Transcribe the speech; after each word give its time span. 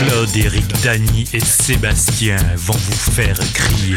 Claude, 0.00 0.36
Eric, 0.36 0.66
Dany 0.82 1.24
et 1.32 1.40
Sébastien 1.40 2.36
vont 2.56 2.72
vous 2.74 3.10
faire 3.12 3.36
crier. 3.52 3.96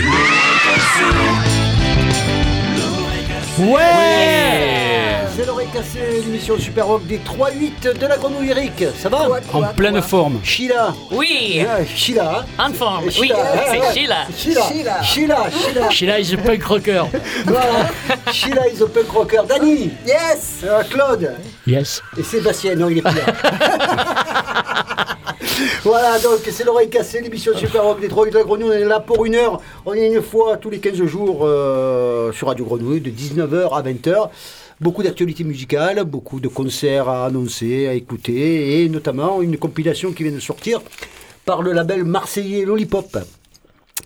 Ouais 3.59 5.20
C'est 5.35 5.45
l'oreille 5.45 5.67
cassée, 5.73 6.21
l'émission 6.25 6.58
Super 6.59 6.88
Rock 6.88 7.05
des 7.08 7.20
3-8 7.20 7.97
de 7.99 8.05
la 8.08 8.17
grenouille 8.17 8.49
Eric. 8.49 8.84
Ça 8.99 9.09
va 9.09 9.27
En 9.53 9.63
pleine 9.73 10.02
forme. 10.02 10.39
Sheila. 10.44 10.94
Oui, 11.11 11.63
Ah, 11.70 11.84
Sheila. 11.95 12.45
hein 12.59 12.70
en 12.70 12.73
forme. 12.73 13.05
Oui, 13.05 13.11
Sheila, 13.11 13.35
hein, 13.39 13.59
c'est 13.72 13.80
ouais. 13.80 13.94
Sheila. 13.94 14.17
Sheila. 14.35 15.03
Sheila. 15.03 15.49
Sheila. 15.52 15.89
Sheila 15.91 16.20
is 16.20 16.33
a 16.33 16.38
punk 16.38 16.63
rocker. 16.66 17.05
Voilà. 17.45 17.89
Sheila 18.31 18.67
is 18.73 18.81
a 18.81 18.88
punk 18.88 19.11
rocker. 19.11 19.44
Dani. 19.47 19.91
Yes 20.05 20.61
Euh, 20.63 20.81
Claude. 20.89 21.31
Yes. 21.67 22.02
Et 22.17 22.23
Sébastien, 22.23 22.75
non, 22.75 22.89
il 22.89 22.97
est 22.97 23.02
plus 23.02 23.16
là. 23.16 23.25
voilà, 25.84 26.20
donc 26.20 26.39
c'est 26.49 26.63
l'oreille 26.63 26.89
cassée, 26.89 27.21
l'émission 27.21 27.55
Super 27.55 27.83
Rock 27.83 28.00
des 28.00 28.08
3 28.08 28.30
de 28.30 28.33
la 28.33 28.44
Grenouille. 28.44 28.69
On 28.69 28.73
est 28.73 28.86
là 28.86 29.00
pour 29.00 29.25
une 29.25 29.36
heure. 29.36 29.61
On 29.86 29.94
est 29.94 30.08
une 30.08 30.22
fois 30.22 30.58
tous 30.58 30.69
les 30.69 30.80
15 30.80 31.03
jours 31.05 31.41
euh, 31.44 32.31
sur 32.31 32.47
Radio 32.47 32.66
Grenouille, 32.66 33.02
de 33.02 33.11
19h 33.11 33.73
à 33.73 33.81
20h. 33.81 34.30
Beaucoup 34.81 35.03
d'actualités 35.03 35.44
musicales, 35.44 36.03
beaucoup 36.03 36.39
de 36.39 36.47
concerts 36.47 37.08
à 37.08 37.25
annoncer, 37.25 37.88
à 37.88 37.94
écouter, 37.94 38.83
et 38.83 38.89
notamment 38.89 39.42
une 39.42 39.58
compilation 39.58 40.11
qui 40.11 40.23
vient 40.23 40.31
de 40.31 40.39
sortir 40.39 40.81
par 41.45 41.61
le 41.61 41.72
label 41.72 42.03
marseillais 42.03 42.66
Lollipop 42.66 43.17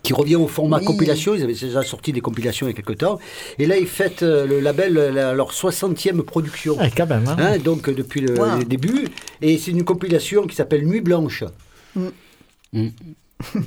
qui 0.03 0.13
revient 0.13 0.35
au 0.37 0.47
format 0.47 0.79
Oui. 0.79 0.85
compilation. 0.85 1.35
Ils 1.35 1.43
avaient 1.43 1.53
déjà 1.53 1.83
sorti 1.83 2.13
des 2.13 2.21
compilations 2.21 2.67
il 2.67 2.71
y 2.71 2.73
a 2.73 2.75
quelques 2.75 2.99
temps. 2.99 3.19
Et 3.59 3.65
là, 3.65 3.77
ils 3.77 3.87
fêtent 3.87 4.23
euh, 4.23 4.45
le 4.45 4.59
label 4.59 4.97
euh, 4.97 5.11
la- 5.11 5.33
leur 5.33 5.51
60e 5.51 6.21
production. 6.23 6.77
Ah, 6.79 6.89
quand 6.95 7.07
même. 7.07 7.27
hein. 7.27 7.35
Hein, 7.39 7.57
donc 7.57 7.89
euh, 7.89 7.93
depuis 7.93 8.21
le, 8.21 8.37
Wow. 8.39 8.63
début. 8.63 9.07
Et 9.41 9.57
c'est 9.57 9.71
une 9.71 9.83
compilation 9.83 10.45
qui 10.47 10.55
s'appelle 10.55 10.85
Nuit 10.87 11.01
Blanche. 11.01 11.43
Mm. 11.95 12.87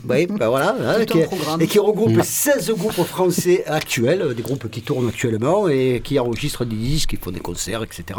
Oui, 0.08 0.26
ben 0.26 0.48
voilà. 0.48 0.76
hein, 0.98 1.04
qui 1.04 1.18
et 1.60 1.66
qui 1.66 1.78
regroupe 1.78 2.10
Mm. 2.10 2.22
16 2.22 2.70
groupes 2.72 3.04
français 3.04 3.64
actuels, 3.66 4.34
des 4.34 4.42
groupes 4.42 4.70
qui 4.70 4.82
tournent 4.82 5.08
actuellement 5.08 5.68
et 5.68 6.00
qui 6.02 6.18
enregistrent 6.18 6.64
des 6.64 6.76
disques, 6.76 7.10
qui 7.10 7.16
font 7.16 7.30
des 7.30 7.40
concerts, 7.40 7.82
etc. 7.82 8.18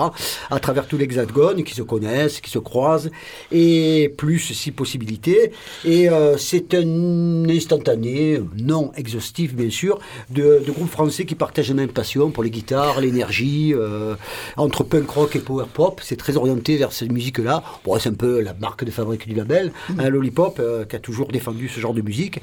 à 0.50 0.60
travers 0.60 0.88
tout 0.88 0.98
l'hexagone, 0.98 1.64
qui 1.64 1.74
se 1.74 1.82
connaissent, 1.82 2.42
qui 2.42 2.50
se 2.50 2.60
croisent, 2.60 3.10
et 3.52 4.14
plus 4.18 4.40
si 4.40 4.72
possibilité. 4.72 5.52
Et 5.86 6.10
euh, 6.10 6.38
c'est 6.38 6.74
un 6.74 7.50
instantané, 7.50 8.42
non 8.58 8.92
exhaustif 8.96 9.54
bien 9.54 9.70
sûr, 9.70 10.00
de, 10.30 10.64
de 10.66 10.72
groupes 10.72 10.90
français 10.90 11.26
qui 11.26 11.36
partagent 11.36 11.70
la 11.70 11.76
même 11.76 11.92
passion 11.92 12.32
pour 12.32 12.44
les 12.44 12.50
guitares, 12.50 13.02
l'énergie, 13.02 13.74
euh, 13.74 14.16
entre 14.58 14.84
punk 14.84 15.10
rock 15.10 15.36
et 15.36 15.40
power 15.40 15.66
pop. 15.72 16.02
C'est 16.04 16.18
très 16.18 16.38
orienté 16.38 16.78
vers 16.78 16.92
cette 16.92 17.12
musique-là. 17.12 17.64
Bon, 17.84 17.98
c'est 18.00 18.10
un 18.10 18.14
peu 18.14 18.42
la 18.42 18.54
marque 18.54 18.84
de 18.84 18.92
fabrique 18.92 19.28
du 19.28 19.36
label, 19.36 19.72
hein, 19.98 20.10
Lollipop, 20.10 20.60
euh, 20.60 20.86
qui 20.86 20.96
a 20.96 21.00
toujours 21.00 21.28
défendu 21.42 21.68
ce 21.68 21.80
genre 21.80 21.94
de 21.96 22.02
musique. 22.02 22.40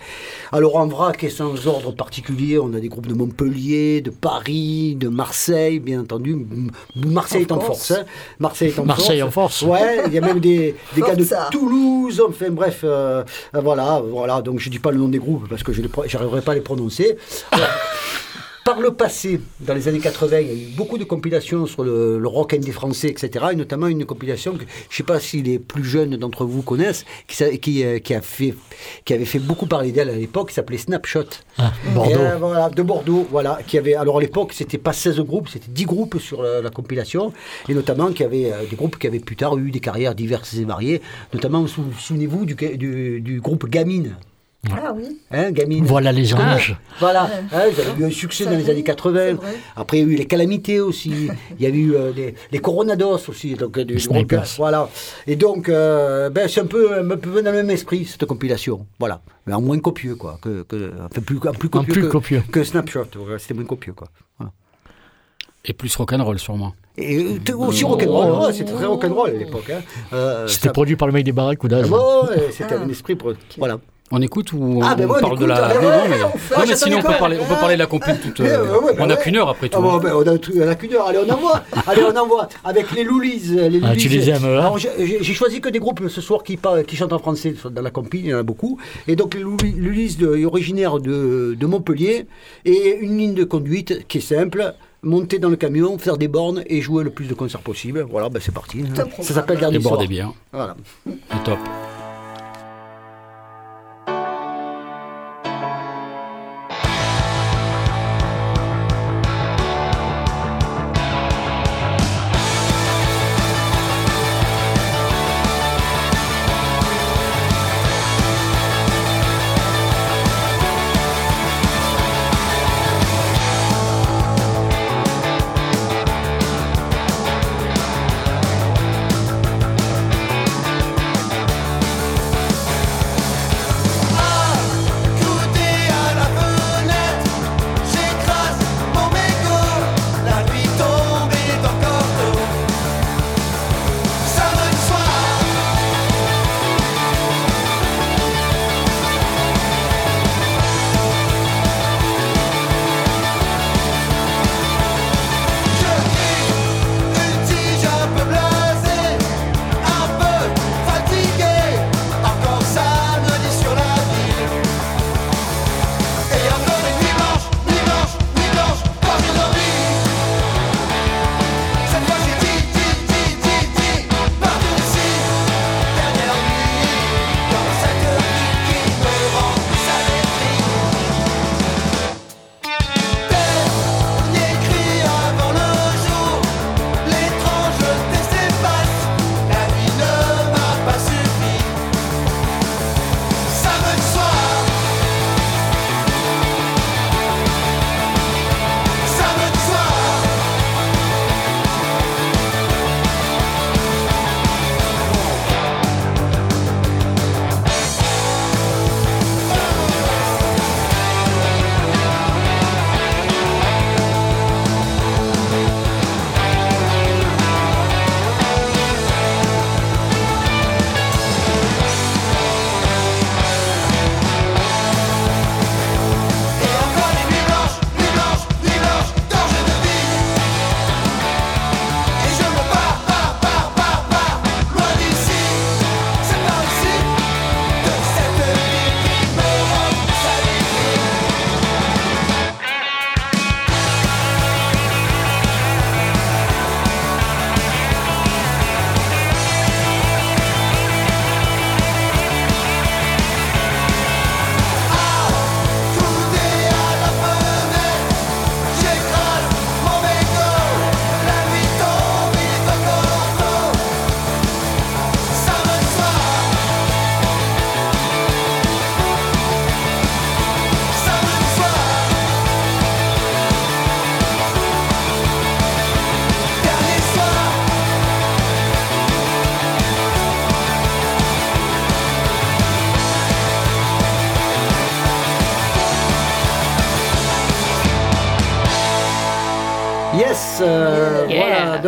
Alors 0.53 0.77
en 0.77 0.87
vrac 0.89 1.23
et 1.23 1.31
sans 1.31 1.67
ordre 1.69 1.93
particulier, 1.93 2.59
on 2.59 2.75
a 2.75 2.81
des 2.81 2.89
groupes 2.89 3.07
de 3.07 3.14
Montpellier, 3.14 4.01
de 4.01 4.11
Paris, 4.11 4.97
de 4.97 5.09
Marseille, 5.09 5.79
bien 5.79 6.01
entendu. 6.01 6.36
Marseille 6.97 7.42
est 7.42 7.53
en 7.53 7.61
force. 7.61 7.92
hein. 7.92 8.05
Marseille 8.41 8.70
est 8.70 8.79
en 8.79 8.85
Marseille 8.85 9.20
force. 9.20 9.29
en 9.29 9.31
force. 9.31 9.63
Ouais, 9.63 10.03
il 10.07 10.13
y 10.13 10.19
a 10.19 10.20
même 10.20 10.41
des, 10.41 10.75
des 10.97 11.01
gars 11.01 11.14
de. 11.14 11.25
Toulouse, 11.53 12.20
enfin 12.27 12.51
bref, 12.51 12.81
euh, 12.83 13.23
euh, 13.55 13.61
voilà, 13.61 14.03
voilà. 14.05 14.42
Donc 14.42 14.58
je 14.58 14.69
dis 14.69 14.79
pas 14.81 14.91
le 14.91 14.98
nom 14.98 15.08
des 15.08 15.19
groupes 15.19 15.48
parce 15.48 15.63
que 15.63 15.73
je 15.73 15.81
n'arriverai 15.83 16.41
pas 16.42 16.53
à 16.53 16.55
les 16.57 16.61
prononcer. 16.61 17.17
Alors, 17.53 17.69
Par 18.68 18.80
le 18.83 18.90
passé, 18.92 19.40
dans 19.61 19.73
les 19.73 19.89
années 19.89 19.98
80, 19.98 20.40
il 20.40 20.46
y 20.46 20.51
a 20.51 20.52
eu 20.52 20.67
beaucoup 20.77 20.98
de 20.98 21.05
compilations 21.05 21.64
sur 21.64 21.84
le, 21.84 22.18
le 22.18 22.29
rock 22.29 22.52
indé 22.52 22.70
français, 22.70 23.08
etc. 23.08 23.46
Et 23.52 23.56
notamment 23.56 23.86
une 23.86 24.05
compilation 24.05 24.52
que 24.52 24.58
je 24.58 24.64
ne 24.64 24.95
sais 24.95 25.02
pas 25.05 25.18
si 25.20 25.40
les 25.42 25.58
plus 25.58 25.83
jeunes 25.84 26.17
d'entre 26.18 26.45
vous 26.45 26.61
connaissent, 26.61 27.07
qui, 27.27 27.34
s'a- 27.34 27.57
qui, 27.57 27.83
euh, 27.83 27.98
qui 27.98 28.12
a 28.12 28.20
fait, 28.20 28.55
qui 29.07 29.14
avait 29.14 29.24
fait 29.24 29.39
beaucoup 29.39 29.64
parler 29.64 29.90
d'elle 29.90 30.11
à 30.11 30.14
l'époque, 30.17 30.48
qui 30.51 30.55
s'appelait 30.55 30.77
Snapshot. 30.77 31.24
Ah, 31.57 31.73
Bordeaux. 31.95 32.11
Et, 32.11 32.14
euh, 32.18 32.36
voilà, 32.36 32.68
de 32.68 32.83
Bordeaux, 32.83 33.27
voilà, 33.30 33.58
qui 33.67 33.78
avait, 33.78 33.95
alors 33.95 34.18
à 34.18 34.20
l'époque, 34.20 34.52
c'était 34.52 34.77
pas 34.77 34.92
16 34.92 35.18
groupes, 35.20 35.48
c'était 35.48 35.70
10 35.70 35.86
groupes 35.86 36.18
sur 36.18 36.42
la, 36.42 36.61
la 36.61 36.68
compilation, 36.68 37.33
et 37.70 37.74
notamment 37.74 38.12
qui 38.12 38.23
avait 38.23 38.52
euh, 38.52 38.67
des 38.68 38.77
groupes 38.77 38.98
qui 38.98 39.07
avaient 39.07 39.18
plus 39.18 39.36
tard 39.36 39.57
eu 39.57 39.70
des 39.70 39.80
carrières 39.80 40.14
diverses 40.14 40.52
et 40.58 40.64
variées, 40.67 41.01
notamment, 41.33 41.67
sou- 41.67 41.84
souvenez-vous 41.98 42.45
du, 42.45 42.55
du, 42.55 43.23
du 43.23 43.40
groupe 43.40 43.67
Gamine. 43.67 44.14
Ah 44.70 44.92
oui 44.95 45.17
Hein, 45.30 45.52
Gamine. 45.52 45.85
Voilà 45.85 46.11
les 46.11 46.35
anges. 46.35 46.77
Voilà, 46.98 47.30
hein, 47.52 47.63
ils 47.73 47.80
avaient 47.80 48.01
eu 48.01 48.05
un 48.07 48.11
succès 48.11 48.42
Ça 48.45 48.51
dans 48.51 48.57
les 48.58 48.69
années 48.69 48.83
80. 48.83 49.14
c'est 49.14 49.33
vrai. 49.35 49.46
Après, 49.77 49.98
il 49.98 50.01
y 50.07 50.11
a 50.11 50.13
eu 50.14 50.17
les 50.17 50.27
calamités 50.27 50.80
aussi. 50.80 51.29
Il 51.58 51.63
y 51.63 51.67
avait 51.67 51.79
eu 51.79 51.95
euh, 51.95 52.13
les, 52.14 52.35
les 52.51 52.58
Coronados 52.58 53.20
aussi. 53.29 53.55
Donc, 53.55 53.79
euh, 53.79 53.85
du- 53.85 53.95
Les 53.95 54.01
du 54.01 54.07
groupe, 54.08 54.19
Snipers. 54.19 54.45
Voilà. 54.58 54.89
Et 55.29 55.36
donc, 55.36 55.69
euh, 55.69 56.29
ben, 56.29 56.48
c'est 56.48 56.61
un 56.61 56.67
peu, 56.67 56.98
un 56.98 57.17
peu 57.17 57.41
dans 57.41 57.52
le 57.52 57.57
même 57.58 57.70
esprit, 57.70 58.05
cette 58.05 58.24
compilation. 58.27 58.85
Voilà. 58.98 59.20
Mais 59.46 59.55
en 59.55 59.61
moins 59.61 59.79
copieux, 59.79 60.17
quoi. 60.17 60.39
Que, 60.42 60.63
que, 60.64 60.92
enfin, 61.08 61.20
plus, 61.25 61.36
en 61.39 61.52
plus 61.52 61.69
En 61.69 61.70
copieux, 61.70 61.92
plus 61.92 62.02
que, 62.02 62.08
copieux. 62.08 62.42
que 62.51 62.64
Snapshot. 62.64 63.07
C'était 63.39 63.55
moins 63.55 63.64
copieux, 63.64 63.92
quoi. 63.92 64.08
Voilà. 64.39 64.51
Et 65.64 65.73
plus 65.73 65.95
rock'n'roll 65.96 66.39
sûrement. 66.39 66.75
Et 66.96 67.39
aussi 67.57 67.85
rock'n'roll. 67.85 68.46
ouais, 68.46 68.52
c'était 68.52 68.73
très 68.73 68.86
rock'n'roll 68.86 69.30
à 69.30 69.33
l'époque. 69.35 69.70
Hein. 69.70 69.83
Euh, 70.13 70.46
C'était 70.48 70.67
ça- 70.69 70.73
produit 70.73 70.96
par 70.96 71.07
le 71.07 71.14
mec 71.14 71.25
des 71.25 71.33
barracudas. 71.33 71.83
Ah, 71.85 71.86
ouais, 71.86 72.29
ouais, 72.36 72.48
c'était 72.51 72.75
un 72.75 72.89
esprit. 72.89 73.14
Pour... 73.14 73.35
Voilà. 73.57 73.79
On 74.11 74.23
écoute 74.23 74.52
ou 74.55 74.58
on, 74.63 74.83
Ah, 74.83 74.95
ben 74.95 75.07
on 75.11 75.20
parle 75.20 75.39
de 75.39 75.45
la. 75.45 75.67
ah, 75.67 75.74
non, 75.74 75.80
ouais, 75.80 75.83
non, 75.83 76.02
ouais, 76.02 76.08
mais, 76.08 76.17
on 76.24 76.39
fait- 76.39 76.55
non, 76.55 76.61
ah, 76.63 76.64
mais 76.67 76.77
sinon 76.77 76.96
on 76.98 77.02
peut, 77.02 77.19
parler, 77.19 77.36
on 77.41 77.45
peut 77.45 77.55
parler 77.61 77.74
de 77.74 77.79
la 77.80 77.86
compil 77.86 78.19
toute. 78.19 78.41
Euh, 78.41 78.64
ouais, 78.64 78.79
ouais, 78.86 78.96
on 78.98 79.07
n'a 79.07 79.14
ouais. 79.17 79.20
qu'une 79.23 79.36
heure 79.36 79.51
après 79.51 79.69
tout. 79.69 79.77
Ah 79.79 79.83
bon, 79.83 79.98
ben, 79.98 80.13
on 80.14 80.27
a, 80.27 80.33
on 80.64 80.69
a 80.69 80.74
qu'une 80.77 80.95
heure, 80.95 81.07
allez 81.08 81.19
on 81.19 81.30
envoie 81.30 81.63
Allez 81.86 82.02
on 82.05 82.17
envoie 82.17 82.48
Avec 82.64 82.91
les 82.92 83.05
Loulis 83.05 83.42
les 83.69 83.80
Ah, 83.85 83.95
tu 83.95 84.08
les 84.08 84.30
aimes, 84.30 84.45
hein 84.45 84.58
Alors, 84.61 84.79
j'ai- 84.79 85.23
choisi 85.35 85.61
que 85.61 85.69
des 85.69 85.79
groupes 85.79 86.08
ce 86.08 86.20
soir 86.23 86.42
qui, 86.42 86.57
parlent- 86.57 86.85
qui 86.85 86.96
chantent 86.96 87.13
en 87.13 87.19
français 87.19 87.55
dans 87.70 87.83
la 87.83 87.91
compil, 87.91 88.20
il 88.24 88.30
y 88.30 88.35
en 88.35 88.39
a 88.39 88.42
beaucoup. 88.42 88.79
Et 89.08 89.14
donc 89.14 89.35
les 89.35 89.41
Loulis 89.42 89.73
Loulis 89.77 90.17
de- 90.17 90.45
originaires 90.46 91.01
de, 91.01 91.55
de 91.58 91.67
Montpellier 91.67 92.27
et 92.64 92.96
une 93.01 93.19
ligne 93.19 93.35
de 93.35 93.45
conduite 93.45 94.07
qui 94.08 94.19
est 94.19 94.23
simple. 94.23 94.75
Monter 95.05 95.39
dans 95.39 95.48
le 95.48 95.55
camion, 95.57 95.96
faire 95.96 96.17
des 96.17 96.27
bornes 96.27 96.64
et 96.67 96.80
jouer 96.80 97.05
le 97.05 97.11
plus 97.11 97.27
de 97.27 97.35
concerts 97.35 97.61
possible. 97.61 98.05
Voilà, 98.11 98.29
ben 98.30 98.40
c'est 98.42 98.52
parti. 98.52 98.80
un 98.83 99.23
Ça 99.23 99.35
s'appelle 99.35 99.58
Dernier 99.58 99.77
Et 99.77 99.80
soir. 99.80 99.96
des 99.98 100.08
bières. 100.08 100.33
Voilà. 100.52 100.77
C'est 101.07 101.45
top. 101.45 101.58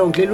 Donc 0.00 0.17
les 0.17 0.26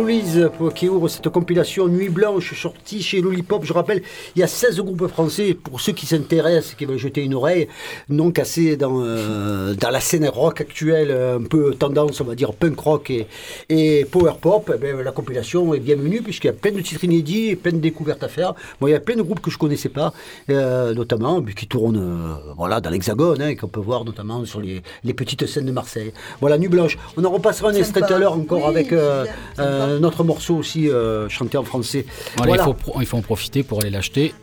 qui 0.77 0.89
ouvrent 0.89 1.09
cette 1.09 1.29
compilation 1.29 1.89
Nuit 1.89 2.09
Blanche 2.09 2.55
sortie 2.55 3.03
chez 3.03 3.21
Lollipop. 3.21 3.65
Je 3.65 3.73
rappelle, 3.73 4.01
il 4.37 4.39
y 4.39 4.43
a 4.45 4.47
16 4.47 4.81
groupes 4.81 5.09
français. 5.09 5.55
Pour 5.55 5.81
ceux 5.81 5.93
qui 5.93 6.07
s'intéressent, 6.07 6.75
qui 6.75 6.85
veulent 6.85 6.99
jeter 6.99 7.25
une 7.25 7.35
oreille, 7.35 7.67
non 8.09 8.31
cassés 8.31 8.77
dans, 8.77 9.01
euh, 9.03 9.75
dans 9.75 9.91
la 9.91 9.99
scène 9.99 10.29
rock 10.29 10.61
actuelle, 10.61 11.11
un 11.11 11.43
peu 11.43 11.75
tendance, 11.75 12.21
on 12.21 12.25
va 12.25 12.37
dire, 12.37 12.53
punk 12.53 12.79
rock 12.79 13.11
et, 13.11 13.27
et 13.69 14.05
power 14.05 14.35
pop. 14.41 14.71
eh 14.73 14.79
ben, 14.79 15.03
la 15.03 15.11
compilation 15.11 15.75
est 15.75 15.81
bienvenue 15.81 16.23
puisqu'il 16.23 16.47
y 16.47 16.51
a 16.51 16.53
plein 16.53 16.71
de 16.71 16.81
titres 16.81 17.03
inédits 17.03 17.49
et 17.49 17.57
plein 17.57 17.73
de 17.73 17.79
découvertes 17.79 18.23
à 18.23 18.29
faire. 18.29 18.55
Moi, 18.81 18.91
il 18.91 18.93
y 18.93 18.97
a 18.97 19.01
plein 19.01 19.17
de 19.17 19.23
groupes 19.23 19.41
que 19.41 19.51
je 19.51 19.59
connaissais 19.59 19.89
pas, 19.89 20.13
euh, 20.49 20.95
notamment, 20.95 21.43
qui 21.43 21.67
tournent 21.67 21.97
euh, 21.97 22.53
voilà, 22.57 22.81
dans 22.81 22.91
l'Hexagone, 22.91 23.43
hein, 23.43 23.49
et 23.49 23.57
qu'on 23.57 23.67
peut 23.67 23.81
voir 23.81 24.05
notamment 24.05 24.45
sur 24.45 24.61
les, 24.61 24.83
les 25.03 25.15
petites 25.15 25.45
scènes 25.47 25.67
de 25.67 25.73
Marseille. 25.73 26.13
Voilà, 26.41 26.57
Nuit 26.57 26.69
Blanche. 26.69 26.97
On 27.17 27.25
en 27.25 27.31
repassera 27.31 27.71
un 27.71 27.75
extrait 27.75 28.03
tout 28.03 28.15
à 28.15 28.19
l'heure 28.21 28.35
encore 28.35 28.59
Oui, 28.59 28.65
avec 28.65 28.93
euh, 28.93 29.25
euh, 29.59 29.99
notre 29.99 30.25
morceau 30.25 30.57
aussi 30.57 30.89
euh, 30.91 31.29
chanté 31.29 31.57
en 31.59 31.65
français. 31.65 32.05
Voilà, 32.37 32.55
Voilà. 32.57 32.63
Il, 32.79 32.85
faut, 32.93 33.01
il 33.01 33.07
faut 33.07 33.17
en 33.17 33.23
profiter 33.23 33.63
pour 33.63 33.81
aller 33.81 33.91
l'acheter 33.91 34.35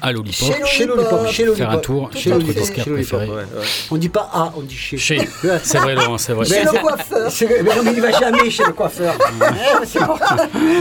à 0.00 0.12
Lollipop. 0.12 0.54
Chez 0.64 0.86
Lollipop, 0.86 1.26
chez 1.28 1.42
Lollipop. 1.44 1.56
Faire 1.56 1.70
un 1.70 1.78
tour 1.78 2.10
Chez 2.12 2.20
chez 2.20 2.30
notre 2.30 2.42
Lollipop, 2.42 2.62
disquaire 2.62 2.84
préféré. 2.84 3.26
ouais, 3.26 3.34
ouais. 3.34 3.42
On 3.90 3.96
dit 3.96 4.08
pas 4.08 4.30
A, 4.32 4.52
on 4.56 4.60
dit 4.60 4.76
chez. 4.76 4.96
Chez. 4.96 5.28
C'est 5.64 5.78
vrai, 5.78 5.94
Laurent, 5.96 6.18
c'est 6.18 6.32
vrai. 6.34 6.44
Chez 6.46 6.54
Mais 6.64 6.64
le 6.72 6.78
coiffeur. 6.78 7.30
Mais 7.64 7.74
non, 7.76 7.82
mais 7.82 7.92
il 7.94 8.00
va 8.00 8.12
jamais 8.12 8.48
chez 8.50 8.62
le 8.64 8.72
coiffeur. 8.72 9.14
C'est 9.84 9.98
pour- 9.98 10.18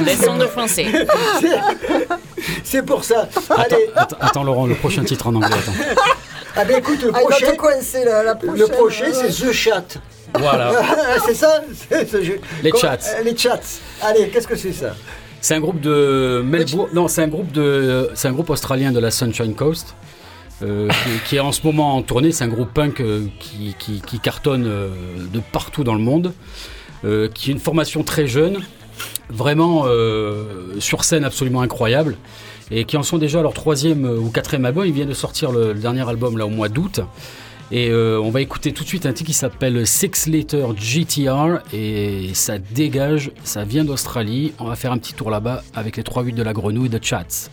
Leçon 0.05 0.37
de 0.37 0.45
français. 0.45 0.85
C'est 2.63 2.83
pour 2.85 3.03
ça. 3.03 3.27
Attends, 3.49 3.55
Allez, 3.63 3.89
attends, 3.95 4.17
attends, 4.19 4.43
Laurent, 4.43 4.67
le 4.67 4.75
prochain 4.75 5.03
titre 5.03 5.27
en 5.27 5.35
anglais. 5.35 5.49
Attends. 5.51 6.05
ah 6.55 6.65
ben 6.65 6.77
écoute, 6.77 7.01
le 7.01 7.11
Ah, 7.13 7.19
prochain, 7.19 7.51
te 7.51 7.55
coincer 7.57 8.05
la, 8.05 8.23
la 8.23 8.35
prochaine. 8.35 8.55
le 8.59 8.67
prochain 8.67 9.05
ouais. 9.05 9.29
c'est 9.31 9.47
The 9.47 9.51
Chat. 9.51 9.97
Voilà. 10.39 10.71
c'est 11.25 11.33
ça 11.33 11.61
c'est 11.89 12.07
ce 12.09 12.21
jeu. 12.23 12.39
Les 12.63 12.71
Comment- 12.71 12.81
chats. 12.81 13.21
Les 13.23 13.35
chats. 13.37 13.59
Allez, 14.01 14.29
qu'est-ce 14.29 14.47
que 14.47 14.55
c'est 14.55 14.73
ça 14.73 14.95
C'est 15.41 15.55
un 15.55 15.59
groupe 15.59 15.81
de 15.81 16.41
Melbourne. 16.45 16.89
Non, 16.93 17.07
c'est 17.07 17.23
un 17.23 17.27
groupe 17.27 17.51
de. 17.51 18.09
C'est 18.15 18.27
un 18.27 18.31
groupe 18.33 18.49
australien 18.49 18.91
de 18.91 18.99
la 18.99 19.11
Sunshine 19.11 19.55
Coast. 19.55 19.95
euh, 20.63 20.89
qui, 20.89 21.29
qui 21.29 21.35
est 21.35 21.39
en 21.39 21.51
ce 21.51 21.61
moment 21.63 21.95
en 21.95 22.01
tournée, 22.01 22.31
c'est 22.31 22.43
un 22.43 22.47
groupe 22.47 22.73
punk 22.73 22.99
euh, 22.99 23.25
qui, 23.39 23.75
qui- 23.77 24.01
qui 24.01 24.19
cartonne 24.19 24.65
euh, 24.65 24.89
de 25.31 25.39
partout 25.51 25.83
dans 25.83 25.93
le 25.93 26.01
monde, 26.01 26.33
qui 27.35 27.51
est 27.51 27.53
une 27.53 27.59
formation 27.59 28.03
très 28.03 28.25
jeune, 28.27 28.57
vraiment 29.29 29.85
sur 30.79 31.03
scène 31.03 31.23
absolument 31.25 31.61
incroyable, 31.61 32.15
et 32.71 32.85
qui 32.85 32.97
en 32.97 33.03
sont 33.03 33.19
déjà 33.19 33.39
à 33.39 33.41
leur 33.43 33.53
troisième 33.53 34.03
ou 34.05 34.29
quatrième 34.31 34.65
album. 34.65 34.83
Ils 34.85 34.93
viennent 34.93 35.07
de 35.07 35.13
sortir 35.13 35.51
le, 35.51 35.73
le 35.73 35.79
dernier 35.79 36.07
album 36.09 36.37
là 36.39 36.45
au 36.47 36.49
mois 36.49 36.69
d'août. 36.69 36.99
Et 37.71 37.89
euh, 37.89 38.19
on 38.21 38.29
va 38.29 38.41
écouter 38.41 38.71
tout 38.71 38.83
de 38.83 38.87
suite 38.87 39.05
un 39.05 39.11
titre 39.11 39.27
qui 39.27 39.33
s'appelle 39.33 39.85
Six 39.85 40.27
Liter 40.27 40.67
GTR 40.75 41.59
et 41.73 42.29
ça 42.33 42.59
dégage, 42.59 43.31
ça 43.43 43.65
vient 43.65 43.83
d'Australie. 43.83 44.53
On 44.59 44.65
va 44.65 44.75
faire 44.75 44.93
un 44.93 44.97
petit 44.97 45.13
tour 45.13 45.29
là-bas 45.29 45.63
avec 45.73 45.97
les 45.97 46.03
3-8 46.03 46.33
de 46.33 46.43
la 46.43 46.53
grenouille 46.53 46.89
de 46.89 46.99
Chats. 47.01 47.49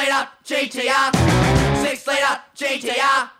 GTR, 0.00 0.28
six 0.44 0.46
liter 0.46 0.46
GTR, 0.46 1.76
six 1.82 2.06
liter 2.06 2.40
GTR. 2.56 3.39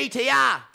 Litre 0.00 0.20
GTR. 0.20 0.60
Don't 0.60 0.69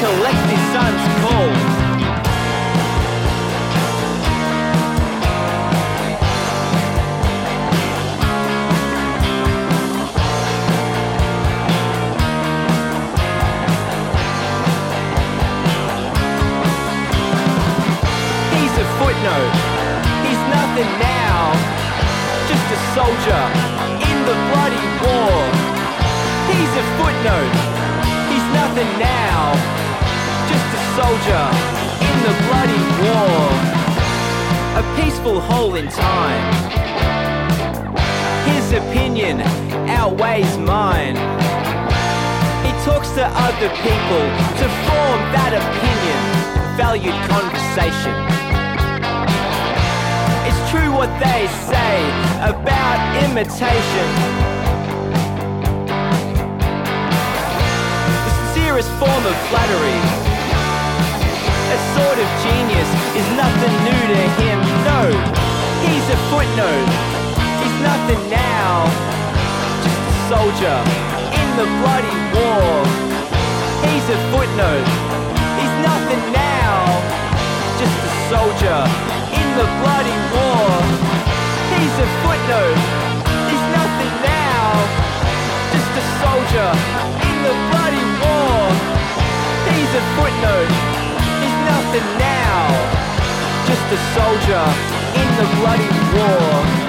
Collect 0.00 0.48
his 0.48 0.72
sons. 0.72 1.17
In 35.78 35.88
time. 35.90 36.42
His 38.50 38.72
opinion 38.72 39.40
outweighs 39.86 40.58
mine. 40.58 41.14
He 42.66 42.72
talks 42.82 43.10
to 43.14 43.22
other 43.22 43.70
people 43.86 44.24
to 44.58 44.66
form 44.90 45.20
that 45.38 45.54
opinion. 45.54 46.20
Valued 46.74 47.14
conversation 47.30 48.14
It's 50.46 50.62
true 50.70 50.90
what 50.98 51.10
they 51.22 51.46
say 51.70 51.94
about 52.42 52.98
imitation. 53.22 54.08
The 58.26 58.32
sincerest 58.34 58.90
form 58.98 59.22
of 59.30 59.36
flattery. 59.46 59.98
A 61.70 61.78
sort 61.94 62.18
of 62.18 62.28
genius 62.42 62.90
is 63.14 63.26
nothing 63.38 63.74
new 63.86 64.02
to 64.10 64.20
him. 64.42 64.58
No, 64.82 65.47
he's 65.88 66.08
a 66.12 66.18
footnote. 66.28 66.88
He's 67.60 67.76
nothing 67.80 68.22
now. 68.28 68.72
Just 69.84 70.02
a 70.12 70.14
soldier 70.28 70.78
in 71.40 71.48
the 71.56 71.66
bloody 71.80 72.16
war. 72.36 72.72
He's 73.88 74.06
a 74.12 74.18
footnote. 74.32 74.88
He's 75.56 75.74
nothing 75.88 76.22
now. 76.32 76.76
Just 77.80 77.98
a 78.04 78.12
soldier 78.28 78.80
in 79.32 79.48
the 79.56 79.66
bloody 79.80 80.18
war. 80.36 80.68
He's 81.72 81.96
a 82.04 82.08
footnote. 82.24 82.80
He's 83.48 83.64
nothing 83.78 84.14
now. 84.24 84.66
Just 85.72 85.92
a 86.02 86.04
soldier 86.20 86.70
in 87.28 87.36
the 87.46 87.54
bloody 87.70 88.06
war. 88.20 88.60
He's 89.72 89.92
a 90.00 90.04
footnote. 90.16 90.72
He's 91.40 91.58
nothing 91.72 92.06
now. 92.20 92.60
Just 93.68 93.86
a 93.92 93.98
soldier 94.16 94.97
in 95.20 95.28
the 95.36 95.46
bloody 95.56 95.88
war. 96.14 96.87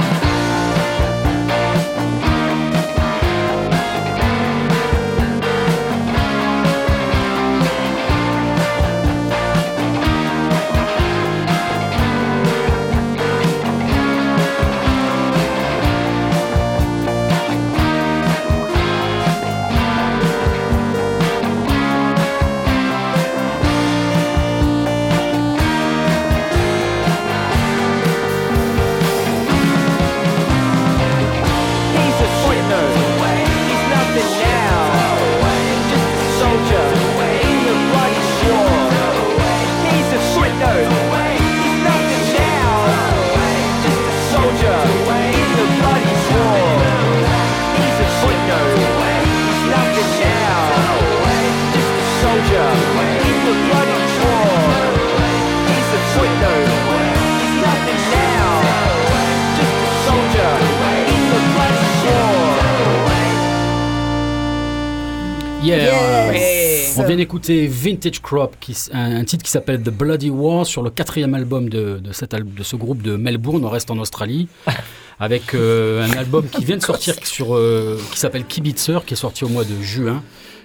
D'écouter 67.30 67.68
Vintage 67.68 68.22
Crop, 68.24 68.56
qui, 68.60 68.76
un, 68.92 69.18
un 69.18 69.24
titre 69.24 69.44
qui 69.44 69.52
s'appelle 69.52 69.84
The 69.84 69.92
Bloody 69.92 70.32
War, 70.32 70.66
sur 70.66 70.82
le 70.82 70.90
quatrième 70.90 71.36
album 71.36 71.70
de, 71.70 72.00
de, 72.04 72.12
cet 72.12 72.34
al- 72.34 72.52
de 72.52 72.64
ce 72.64 72.76
groupe 72.76 73.04
de 73.04 73.16
Melbourne, 73.18 73.64
on 73.64 73.70
reste 73.70 73.92
en 73.92 74.00
Australie, 74.00 74.48
avec 75.20 75.54
euh, 75.54 76.04
un 76.04 76.18
album 76.18 76.48
qui 76.50 76.66
vient 76.66 76.78
de 76.78 76.82
sortir 76.82 77.14
sur, 77.24 77.56
euh, 77.56 78.00
qui 78.12 78.18
s'appelle 78.18 78.46
Kibitzer, 78.46 78.98
qui 79.06 79.14
est 79.14 79.18
sorti 79.18 79.44
au 79.44 79.48
mois 79.48 79.64
de 79.64 79.80
juin. 79.80 80.24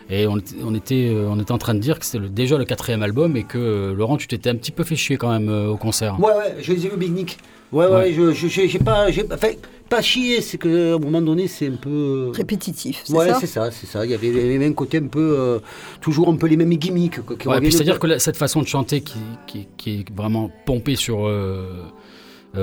Et 0.09 0.26
on, 0.26 0.38
était- 0.38 0.56
on 0.64 0.75
était, 0.75 1.11
euh, 1.12 1.28
on 1.30 1.38
était 1.38 1.52
en 1.52 1.59
train 1.59 1.75
de 1.75 1.80
dire 1.80 1.99
que 1.99 2.06
c'était 2.06 2.26
déjà 2.30 2.56
le 2.56 2.64
quatrième 2.64 3.02
album 3.02 3.37
et 3.37 3.42
que 3.44 3.92
Laurent, 3.94 4.16
tu 4.16 4.26
t'étais 4.26 4.49
un 4.49 4.56
petit 4.56 4.73
peu 4.73 4.85
fait 4.85 4.97
chier 4.97 5.18
quand 5.18 5.30
même 5.30 5.50
euh, 5.50 5.68
au 5.68 5.76
concert. 5.76 6.18
Ouais, 6.18 6.33
ouais, 6.33 6.56
je 6.62 6.73
les 6.73 6.87
ai 6.87 6.88
vus 6.88 6.97
Big 6.97 7.12
Nick. 7.12 7.37
Ouais, 7.73 7.85
ouais, 7.87 7.92
Ouais. 7.92 8.12
je, 8.14 8.33
je, 8.33 8.49
j'ai 8.49 8.78
pas, 8.78 9.06
enfin, 9.35 9.49
pas 9.88 10.02
chier, 10.02 10.40
c'est 10.40 10.58
que 10.58 10.92
à 10.92 10.96
un 10.96 10.98
moment 10.98 11.20
donné, 11.22 11.46
c'est 11.48 11.68
un 11.68 11.76
peu. 11.76 12.30
Répétitif, 12.34 13.02
c'est 13.04 13.12
Ouais, 13.14 13.28
ça 13.28 13.38
c'est 13.40 13.46
ça, 13.46 13.70
c'est 13.70 13.86
ça. 13.86 14.04
Il 14.04 14.10
y 14.10 14.14
avait, 14.14 14.28
il 14.28 14.52
y 14.52 14.54
avait 14.56 14.66
un 14.66 14.72
côté 14.72 14.98
un 14.98 15.06
peu, 15.06 15.36
euh, 15.38 15.58
toujours 16.00 16.28
un 16.28 16.36
peu 16.36 16.46
les 16.46 16.56
mêmes 16.56 16.74
gimmicks. 16.74 17.18
Ouais, 17.46 17.70
c'est-à-dire 17.70 17.98
que 17.98 18.06
la- 18.06 18.18
cette 18.18 18.36
façon 18.36 18.62
de 18.62 18.66
chanter 18.66 19.00
qui, 19.02 19.18
qui, 19.46 19.66
qui 19.76 19.90
est 20.00 20.04
vraiment 20.16 20.50
pompée 20.66 20.96
sur 20.96 21.26
euh, 21.26 21.30
euh, 21.30 21.82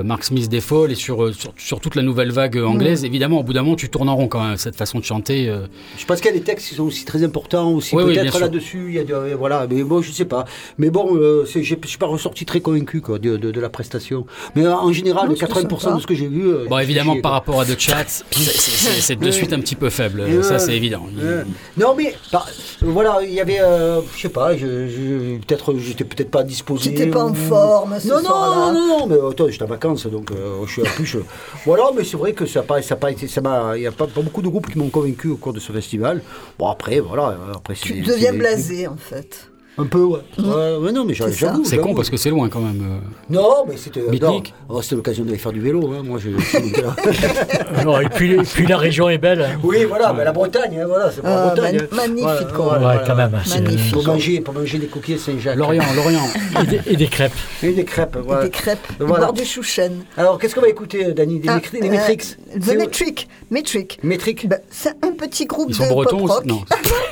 Mark 0.02 0.24
Smith 0.24 0.48
des 0.48 0.60
Folles 0.60 0.92
et 0.92 0.94
sur, 0.94 1.22
euh, 1.24 1.32
sur, 1.32 1.52
sur 1.56 1.80
toute 1.80 1.94
la 1.94 2.02
nouvelle 2.02 2.30
vague 2.32 2.56
euh, 2.56 2.64
anglaise, 2.66 3.04
évidemment, 3.04 3.40
au 3.40 3.42
bout 3.42 3.52
d'un 3.52 3.62
moment, 3.62 3.76
tu 3.76 3.88
tournes 3.90 4.08
en 4.08 4.16
rond 4.16 4.28
quand 4.28 4.42
même, 4.46 4.56
cette 4.56 4.76
façon 4.76 4.98
de 4.98 5.04
chanter. 5.04 5.48
euh. 5.48 5.66
Je 5.98 6.04
pense 6.06 6.20
qu'il 6.20 6.30
y 6.30 6.34
a 6.34 6.38
des 6.38 6.42
textes 6.44 6.68
qui 6.68 6.74
sont 6.74 6.84
aussi 6.84 7.04
très 7.04 7.22
importants 7.24 7.70
aussi 7.72 7.94
Oui, 7.94 8.04
oui, 8.04 8.14
peut-être 8.14 8.32
sûr. 8.32 8.40
là-dessus. 8.40 8.84
Il 8.88 8.94
y 8.94 8.98
a 8.98 9.04
de- 9.04 9.12
euh, 9.14 9.34
voilà, 9.38 9.66
mais 9.70 9.82
bon, 9.82 10.00
je 10.02 10.10
sais 10.12 10.24
pas. 10.24 10.44
Mais 10.78 10.90
bon, 10.90 11.16
euh, 11.16 11.44
c'est- 11.44 11.62
j'ai- 11.62 11.78
je 11.82 11.88
suis 11.88 11.98
pas 11.98 12.06
ressorti 12.06 12.44
très 12.44 12.60
convaincu 12.60 13.00
quoi, 13.00 13.18
de, 13.18 13.36
de, 13.36 13.50
de 13.50 13.60
la 13.60 13.68
prestation. 13.68 14.26
Mais 14.56 14.64
euh, 14.64 14.74
en 14.74 14.92
général, 14.92 15.26
Non, 15.26 15.32
de 15.32 15.38
c'était 15.38 15.52
80% 15.52 15.80
sympa. 15.80 15.96
de 15.96 16.00
ce 16.00 16.06
que 16.06 16.14
j'ai 16.14 16.28
vu. 16.28 16.46
euh, 16.46 16.66
Bon, 16.68 16.78
évidemment, 16.78 17.12
chier, 17.12 17.22
par 17.22 17.32
rapport 17.32 17.60
à 17.60 17.64
The 17.64 17.78
Chat, 17.78 18.24
c'est- 18.30 19.16
de 19.16 19.30
suite 19.30 19.52
un 19.52 19.60
petit 19.60 19.74
peu 19.76 19.90
faible, 19.90 20.24
ça 20.42 20.58
c'est 20.58 20.76
évident. 20.76 21.02
Il-. 21.16 21.46
Non 21.76 21.94
mais 21.96 22.14
bah, 22.32 22.44
euh, 22.82 22.86
voilà, 22.88 23.18
il 23.22 23.32
y 23.32 23.40
avait, 23.40 23.60
euh, 23.60 24.00
je 24.16 24.22
sais 24.22 24.28
pas, 24.28 24.56
je, 24.56 24.88
je- 24.88 25.38
peut-être 25.46 25.74
j'étais 25.78 26.04
peut-être 26.04 26.30
pas 26.30 26.42
disposé. 26.42 26.90
J'étais 26.90 27.06
pas 27.06 27.24
en 27.24 27.30
ou- 27.32 27.34
forme 27.34 27.98
ce 28.00 28.08
Non 28.08 28.22
non 28.22 28.72
non 28.72 28.88
non, 28.88 29.06
mais 29.06 29.16
attends, 29.30 29.48
j'étais 29.48 29.62
en 29.64 29.68
vacances 29.82 30.06
donc 30.06 30.30
euh, 30.30 30.64
je 30.66 30.72
suis 30.72 30.82
plus. 30.82 31.06
je- 31.06 31.18
Voilà, 31.64 31.90
mais 31.96 32.04
c'est 32.04 32.16
vrai 32.16 32.32
que 32.32 32.46
ça 32.46 32.62
pas, 32.62 32.80
ça 32.82 32.96
pas 32.96 33.10
été, 33.10 33.26
ça 33.28 33.40
m'a, 33.40 33.76
il 33.76 33.82
y 33.82 33.86
a 33.86 33.92
pas, 33.92 34.06
pas 34.06 34.20
beaucoup 34.22 34.42
de 34.42 34.48
groupes 34.48 34.70
qui 34.70 34.78
m'ont 34.78 34.88
convaincu 34.90 35.28
au 35.28 35.36
cours 35.36 35.52
de 35.52 35.60
ce 35.60 35.72
festival. 35.72 36.22
Bon 36.58 36.68
après 36.68 37.00
voilà, 37.00 37.28
euh, 37.30 37.52
après 37.56 37.74
Tu 37.74 38.00
deviens 38.00 38.32
blasé, 38.32 38.86
en 38.88 38.96
fait. 38.96 39.48
Un 39.78 39.86
peu 39.86 40.02
ouais. 40.04 40.18
ouais, 40.38 40.76
ouais, 40.76 40.92
non 40.92 41.04
mais 41.06 41.14
j'avoue. 41.14 41.64
C'est 41.64 41.78
con 41.78 41.94
parce 41.94 42.10
que 42.10 42.18
c'est 42.18 42.28
loin 42.28 42.48
quand 42.50 42.60
même. 42.60 42.82
euh. 42.82 42.98
Non 43.30 43.64
mais 43.66 43.76
c'était. 43.78 44.02
Non, 44.20 44.42
oh, 44.68 44.82
c'était 44.82 44.96
l'occasion 44.96 45.24
d'aller 45.24 45.38
faire 45.38 45.52
du 45.52 45.60
vélo. 45.60 45.92
Hein, 45.94 46.02
moi 46.04 46.18
je. 46.22 46.28
Non, 47.84 47.98
et, 48.00 48.08
puis, 48.08 48.32
et 48.34 48.42
puis 48.42 48.66
la 48.66 48.76
région 48.76 49.08
est 49.08 49.18
belle. 49.18 49.40
hein. 49.42 49.58
oui 49.64 49.84
voilà, 49.88 50.12
mais 50.12 50.24
la 50.24 50.32
Bretagne, 50.32 50.78
hein, 50.80 50.84
voilà, 50.86 51.10
c'est 51.10 51.22
la 51.22 51.44
Ah, 51.44 51.46
Bretagne. 51.54 51.76
man- 51.76 51.88
magnifique, 52.14 52.22
Voilà, 52.54 52.78
quoi. 52.78 52.78
Ouais, 52.78 53.00
quand 53.06 53.16
même. 53.16 53.40
c'est- 53.44 53.60
Magnifique. 53.60 53.92
Pour 53.92 54.06
manger, 54.06 54.40
pour 54.40 54.54
manger 54.54 54.78
des 54.78 54.86
coquilles 54.86 55.18
Saint-Jacques. 55.18 55.56
Lorient, 55.56 55.82
Lorient. 55.96 56.26
Et 56.62 56.66
des, 56.66 56.80
et 56.92 56.96
des 56.96 57.06
crêpes. 57.08 57.32
Et 57.62 57.72
des 57.72 57.84
crêpes, 57.84 58.16
voilà. 58.24 58.44
Des 58.44 58.50
crêpes, 58.50 58.86
Voilà. 59.00 59.18
boire 59.18 59.32
du 59.32 59.44
chouchen. 59.44 60.04
Alors, 60.16 60.38
qu'est-ce 60.38 60.54
qu'on 60.54 60.60
va 60.60 60.68
écouter, 60.68 61.12
Dani 61.12 61.40
Des, 61.40 61.48
Ah, 61.48 61.58
métri- 61.58 61.80
des 61.80 61.88
euh, 61.88 61.92
Matrix 61.92 62.16
The 62.18 62.62
C'est- 62.62 62.76
Metric. 62.76 63.28
Metric. 63.50 63.98
Metric 64.02 64.48
Ben, 64.48 64.60
c'est 64.70 64.94
un 65.02 65.12
petit 65.12 65.46
groupe 65.46 65.66
Ils 65.70 65.74
sont 65.76 65.84
de 65.84 65.88
bretons 65.88 66.26
Non. 66.44 66.62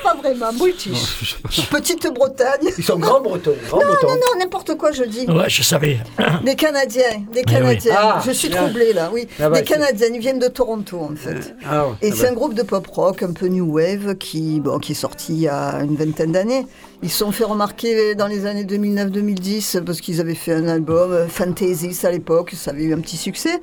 pas 0.04 0.14
vraiment, 0.22 0.52
british. 0.52 1.38
Petite 1.70 2.06
Bretagne. 2.14 2.48
Ils 2.78 2.84
sont 2.84 2.98
grands 2.98 3.20
bretons. 3.20 3.54
Grands 3.68 3.78
bretons. 3.78 4.08
Non, 4.08 4.14
non, 4.14 4.38
n'importe 4.38 4.76
quoi, 4.76 4.92
je 4.92 5.04
dis. 5.04 5.26
Ouais, 5.26 5.48
je 5.48 5.62
savais. 5.62 5.98
Des 6.44 6.54
Canadiens, 6.54 7.22
des 7.32 7.40
oui. 7.40 7.44
Canadiens. 7.44 7.94
Ah, 7.96 8.22
je 8.24 8.30
suis 8.30 8.50
troublée 8.50 8.92
là, 8.92 9.10
oui. 9.12 9.26
Ah 9.40 9.48
bah, 9.48 9.60
des 9.60 9.64
Canadiens, 9.64 10.08
ils 10.12 10.20
viennent 10.20 10.38
de 10.38 10.48
Toronto 10.48 10.98
en 11.00 11.14
fait. 11.14 11.54
Ah, 11.68 11.86
ouais, 11.86 11.94
Et 12.02 12.10
ah 12.10 12.14
c'est 12.16 12.22
bah. 12.24 12.30
un 12.30 12.34
groupe 12.34 12.54
de 12.54 12.62
pop 12.62 12.86
rock 12.86 13.22
un 13.22 13.32
peu 13.32 13.46
new 13.46 13.76
wave 13.76 14.16
qui, 14.16 14.60
bon, 14.60 14.78
qui 14.78 14.92
est 14.92 14.94
sorti 14.94 15.32
il 15.34 15.40
y 15.40 15.48
a 15.48 15.80
une 15.82 15.96
vingtaine 15.96 16.32
d'années. 16.32 16.66
Ils 17.02 17.08
se 17.10 17.16
sont 17.18 17.32
fait 17.32 17.44
remarquer 17.44 18.14
dans 18.14 18.26
les 18.26 18.44
années 18.44 18.64
2009-2010 18.64 19.82
parce 19.84 20.02
qu'ils 20.02 20.20
avaient 20.20 20.34
fait 20.34 20.52
un 20.52 20.68
album 20.68 21.12
euh, 21.12 21.28
Fantasis 21.28 22.04
à 22.04 22.10
l'époque, 22.10 22.52
ça 22.54 22.72
avait 22.72 22.82
eu 22.82 22.92
un 22.94 22.98
petit 23.00 23.16
succès. 23.16 23.58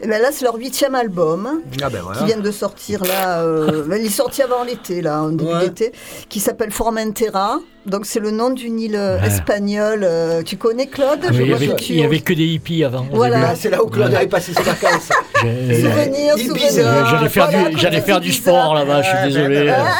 Et 0.00 0.06
ben 0.06 0.22
là, 0.22 0.28
c'est 0.30 0.44
leur 0.44 0.54
huitième 0.54 0.94
album 0.94 1.62
Ah 1.82 1.90
ben 1.90 2.00
voilà. 2.02 2.20
qui 2.20 2.26
vient 2.26 2.38
de 2.38 2.50
sortir 2.52 3.02
là. 3.02 3.40
euh, 3.40 3.82
ben, 3.88 3.96
il 4.00 4.06
est 4.06 4.10
sorti 4.10 4.40
avant 4.42 4.62
l'été 4.62 5.02
là, 5.02 5.22
en 5.22 5.30
début 5.30 5.50
Ouais. 5.52 5.64
d'été, 5.68 5.90
qui 6.28 6.38
s'appelle 6.38 6.70
Formentera. 6.70 7.58
Donc 7.86 8.06
c'est 8.06 8.20
le 8.20 8.30
nom 8.30 8.50
d'une 8.50 8.78
île 8.78 8.94
euh, 8.96 9.18
Ouais. 9.20 9.26
espagnole. 9.26 10.02
euh, 10.04 10.42
tu 10.44 10.56
connais 10.56 10.86
Claude? 10.86 11.18
Ah, 11.24 11.28
il 11.32 11.40
y 11.42 11.46
vois 11.48 11.56
avait, 11.56 11.66
que 11.66 11.74
tu- 11.74 11.92
il 11.94 12.00
y 12.00 12.04
avait 12.04 12.20
que 12.20 12.34
des 12.34 12.44
hippies 12.44 12.84
avant. 12.84 13.04
Voilà. 13.12 13.48
Ah, 13.50 13.54
c'est 13.56 13.70
là 13.70 13.82
où 13.82 13.88
Claude 13.88 14.14
avait 14.14 14.28
passé 14.28 14.52
ses 14.54 14.62
vacances. 14.62 15.08
Souvenirs, 15.40 16.38
souvenirs. 16.38 17.06
J'allais 17.10 17.28
faire, 17.28 17.50
Voilà, 17.50 17.68
du, 17.70 18.30
faire 18.30 18.32
sport 18.32 18.74
là-bas, 18.74 19.02
je 19.02 19.08
suis 19.08 19.18
désolé. 19.26 19.70
Ah, 19.70 19.92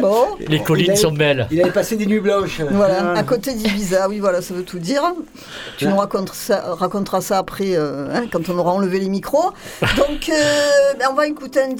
Bon. 0.00 0.26
Les 0.46 0.62
collines 0.62 0.90
avait- 0.90 0.98
sont 1.00 1.12
belles. 1.12 1.46
Il 1.50 1.60
avait 1.60 1.70
passé 1.72 1.96
des 1.96 2.06
nuits 2.06 2.20
blanches. 2.20 2.60
Voilà, 2.70 3.12
Ah. 3.14 3.18
à 3.18 3.22
côté 3.22 3.52
d'Ibiza, 3.54 4.08
oui, 4.08 4.18
voilà, 4.20 4.42
ça 4.42 4.54
veut 4.54 4.62
tout 4.62 4.78
dire. 4.78 5.02
Tu 5.78 5.86
nous 5.86 5.96
racontes 5.96 6.32
ça, 6.32 6.74
raconteras 6.74 7.20
ça 7.20 7.38
après, 7.38 7.74
euh, 7.76 8.08
hein, 8.14 8.24
quand 8.30 8.48
on 8.48 8.58
aura 8.58 8.72
enlevé 8.72 8.98
les 9.00 9.08
micros. 9.08 9.52
Donc, 9.96 10.28
euh, 10.28 10.92
ben, 10.98 11.06
on 11.10 11.14
va 11.14 11.26
écouter 11.26 11.60
un, 11.62 11.70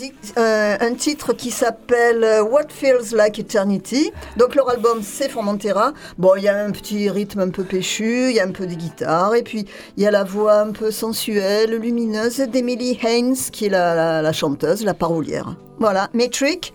euh, 0.41 0.77
un 0.81 0.95
titre 0.95 1.33
qui 1.33 1.51
s'appelle 1.51 2.25
What 2.51 2.69
Feels 2.71 3.15
Like 3.15 3.39
Eternity. 3.39 4.11
Donc, 4.37 4.55
leur 4.55 4.69
album, 4.71 5.01
c'est 5.03 5.29
Formentera. 5.29 5.93
Bon, 6.19 6.33
il 6.37 6.43
y 6.45 6.49
a 6.49 6.57
un 6.65 6.71
petit 6.71 7.09
rythme 7.11 7.41
un 7.41 7.51
peu 7.51 7.65
péchu, 7.65 8.31
il 8.31 8.37
y 8.37 8.41
a 8.41 8.45
un 8.45 8.51
peu 8.53 8.67
de 8.67 8.75
guitare, 8.75 9.35
et 9.35 9.43
puis 9.43 9.67
il 9.97 10.03
y 10.03 10.07
a 10.07 10.11
la 10.11 10.25
voix 10.25 10.61
un 10.61 10.73
peu 10.73 10.91
sensuelle, 10.91 11.71
lumineuse 11.79 12.39
d'Emily 12.39 12.99
Haynes, 13.03 13.37
qui 13.53 13.67
est 13.67 13.71
la, 13.71 13.95
la- 13.95 14.23
la 14.23 14.33
chanteuse, 14.33 14.85
la 14.85 14.95
parolière. 14.95 15.55
Voilà, 15.79 16.09
Metric. 16.15 16.73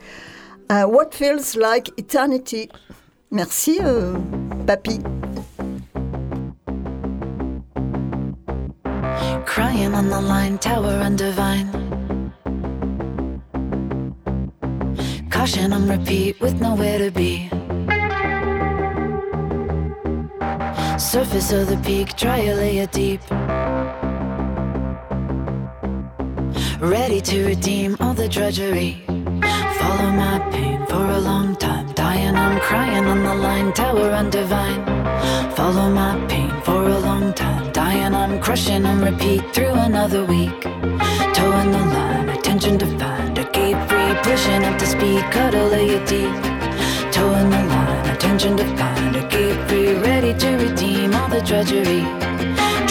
Euh, 0.71 0.85
What 0.85 1.13
Feels 1.13 1.55
Like 1.55 1.91
Eternity. 1.97 2.69
Merci, 3.29 3.79
euh, 3.81 4.13
papy. 4.65 4.99
crying 9.51 9.93
on 9.93 10.07
the 10.09 10.21
line, 10.21 10.57
tower 10.57 11.03
undivine. 11.03 11.67
Caution 15.29 15.73
on 15.73 15.89
repeat 15.89 16.39
with 16.39 16.61
nowhere 16.61 16.99
to 16.99 17.11
be. 17.11 17.49
Surface 20.97 21.51
of 21.51 21.67
the 21.67 21.77
peak, 21.83 22.15
try 22.15 22.37
a 22.37 22.55
layer 22.55 22.87
deep. 22.87 23.21
Ready 26.79 27.19
to 27.19 27.45
redeem 27.45 27.97
all 27.99 28.13
the 28.13 28.29
drudgery. 28.29 29.10
Follow 29.79 30.11
my 30.11 30.39
pain 30.51 30.85
for 30.87 31.05
a 31.17 31.19
long 31.19 31.55
time. 31.55 31.87
Dying, 31.93 32.35
I'm 32.35 32.59
crying 32.59 33.05
on 33.05 33.23
the 33.23 33.35
line, 33.35 33.73
tower 33.73 34.11
undivine. 34.21 34.83
Follow 35.55 35.89
my 35.89 36.13
pain 36.27 36.51
for 36.61 36.81
a 36.97 36.99
long 36.99 37.33
time. 37.33 37.71
Dying, 37.71 38.13
I'm 38.13 38.39
crushing 38.41 38.85
on 38.85 39.01
repeat 39.01 39.41
through 39.53 39.73
another 39.89 40.23
week. 40.25 40.61
Towing 41.37 41.71
the 41.71 41.83
line, 41.97 42.29
attention 42.29 42.77
to 42.79 42.85
find 42.99 43.37
a 43.37 43.45
gate 43.51 43.81
free. 43.87 44.11
Pushing 44.23 44.63
up 44.65 44.77
to 44.79 44.85
speed, 44.85 45.23
cuddle 45.31 45.67
lay 45.67 45.89
it 45.97 46.07
deep. 46.07 46.35
Towing 47.11 47.49
the 47.49 47.63
line, 47.73 48.09
attention 48.15 48.57
to 48.57 48.65
find 48.77 49.15
a 49.15 49.27
gate 49.27 49.59
free. 49.67 49.93
Ready 49.95 50.33
to 50.43 50.49
redeem 50.63 51.13
all 51.13 51.29
the 51.29 51.41
drudgery. 51.41 52.03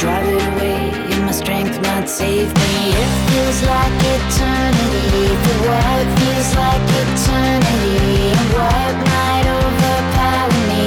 Drive 0.01 0.29
it 0.35 0.43
away, 0.53 1.10
strength 1.41 1.81
not 1.81 2.07
save 2.07 2.53
me. 2.63 2.75
It 3.03 3.13
feels 3.29 3.61
like 3.73 3.97
eternity 4.15 5.25
for 5.43 5.57
what 5.69 6.05
feels 6.21 6.51
like 6.63 6.85
eternity. 7.01 8.37
And 8.37 8.49
what 8.57 8.95
might 9.09 9.47
overpower 9.61 10.61
me? 10.69 10.85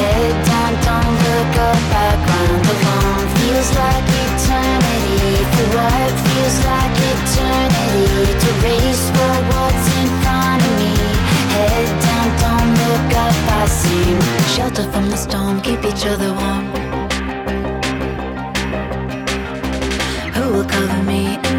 Head 0.00 0.32
down, 0.48 0.72
don't 0.86 1.14
look 1.28 1.54
up, 1.68 1.80
background 1.92 2.64
alone. 2.74 3.24
Feels 3.36 3.70
like 3.80 4.06
eternity 4.24 5.32
for 5.52 5.66
what 5.76 6.12
feels 6.24 6.56
like 6.70 6.96
eternity. 7.12 8.08
To 8.42 8.50
race 8.64 9.04
for 9.14 9.34
what's 9.50 9.86
in 10.00 10.08
front 10.22 10.60
of 10.68 10.72
me. 10.80 10.94
Head 11.56 11.88
down, 12.06 12.28
don't 12.42 12.70
look 12.82 13.10
up, 13.26 13.36
I 13.60 13.64
see. 13.80 14.08
Shelter 14.54 14.86
from 14.92 15.10
the 15.10 15.18
storm, 15.18 15.60
keep 15.60 15.84
each 15.84 16.06
other 16.06 16.32
warm. 16.32 16.81
Cover 20.72 21.02
me 21.02 21.51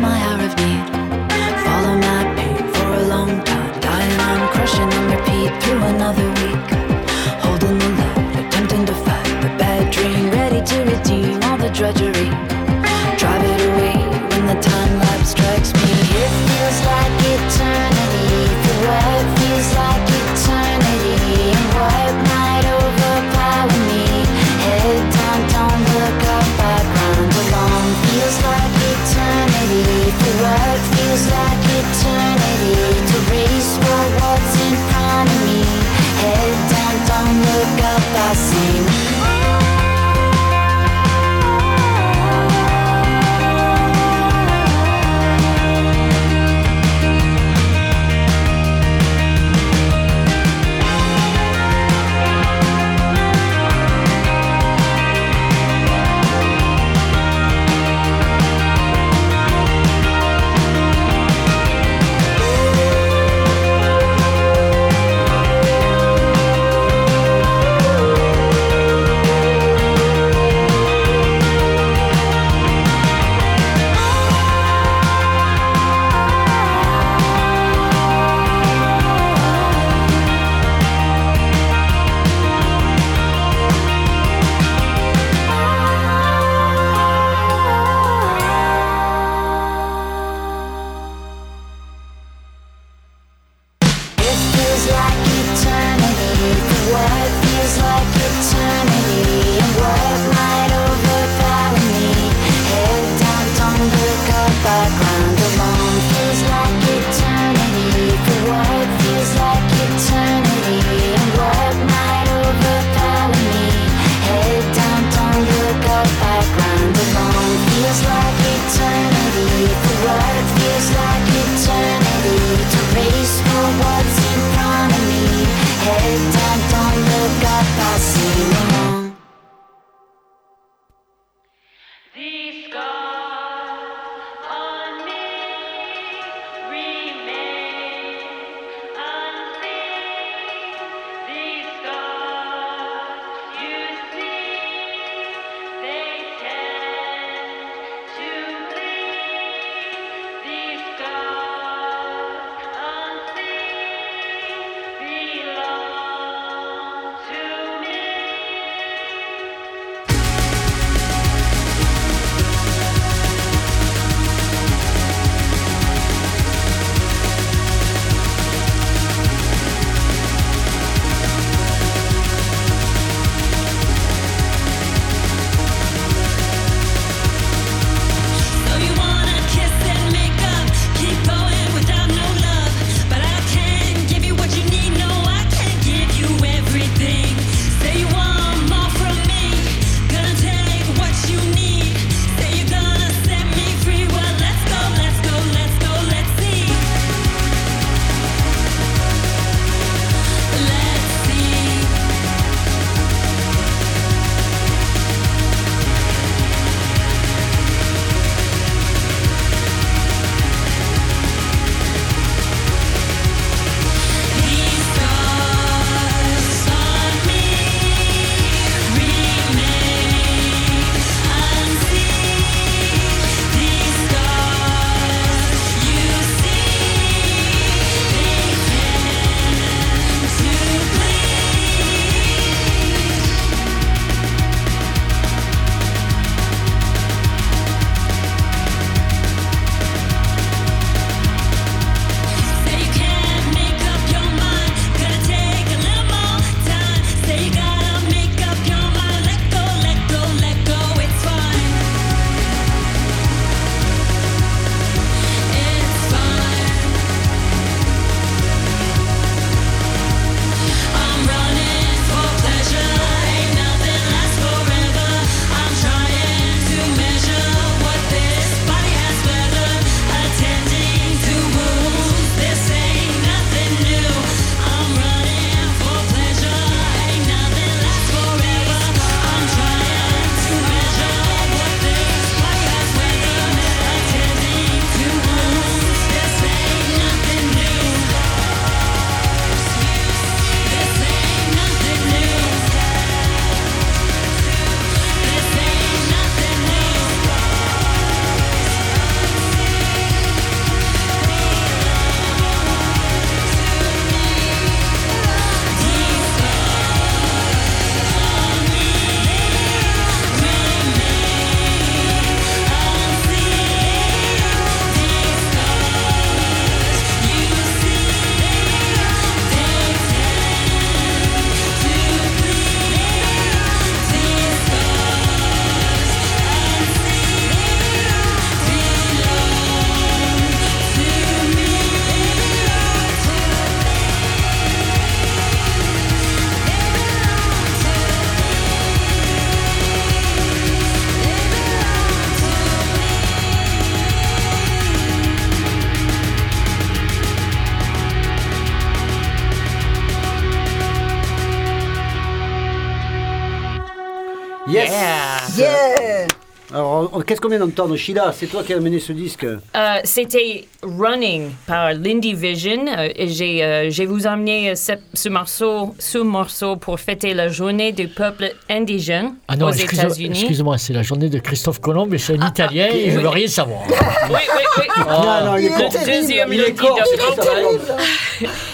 Yes. 354.73 355.59
Yeah 355.59 356.42
Alors, 356.73 357.23
qu'est-ce 357.25 357.39
qu'on 357.39 357.49
vient 357.49 357.59
d'entendre 357.59 357.95
Sheila, 357.95 358.33
c'est 358.35 358.47
toi 358.47 358.63
qui 358.63 358.73
as 358.73 358.77
amené 358.77 358.99
ce 358.99 359.13
disque. 359.13 359.43
Euh, 359.45 359.59
C'était 360.03 360.65
Running 360.81 361.51
par 361.67 361.93
Lindy 361.93 362.33
Vision. 362.33 362.85
euh, 362.97 363.09
et 363.15 363.27
j'ai 363.27 363.63
euh, 363.63 363.89
j'ai 363.91 364.07
vous 364.07 364.25
emmené 364.25 364.71
euh, 364.71 364.75
ce, 364.75 364.93
ce 365.13 365.29
morceau, 365.29 365.93
ce 365.99 366.17
morceau 366.17 366.75
pour 366.75 366.99
fêter 366.99 367.35
la 367.35 367.47
journée 367.49 367.91
du 367.91 368.07
peuple 368.07 368.53
indigène 368.69 369.35
Ah 369.47 369.55
non, 369.55 369.67
aux 369.67 369.71
excuse- 369.71 369.99
États-Unis. 369.99 370.39
excuse-moi, 370.39 370.77
c'est 370.79 370.93
la 370.93 371.03
journée 371.03 371.29
de 371.29 371.37
Christophe 371.37 371.79
Colomb, 371.79 372.07
mais 372.07 372.17
c'est 372.17 372.33
un 372.39 372.47
Italien 372.47 372.87
et 372.91 373.11
je 373.11 373.19
veux 373.19 373.27
rien 373.29 373.47
savoir. 373.47 373.81
Oui, 373.87 373.93
oui, 374.31 374.63
oui. 374.79 374.83
Ah, 375.07 375.43
non, 375.45 375.57
il 375.57 375.65
est 375.65 375.69
Le 375.69 375.77
corse. 375.83 376.05
deuxième 376.05 376.51
Il 376.53 376.59
est. 376.59 376.73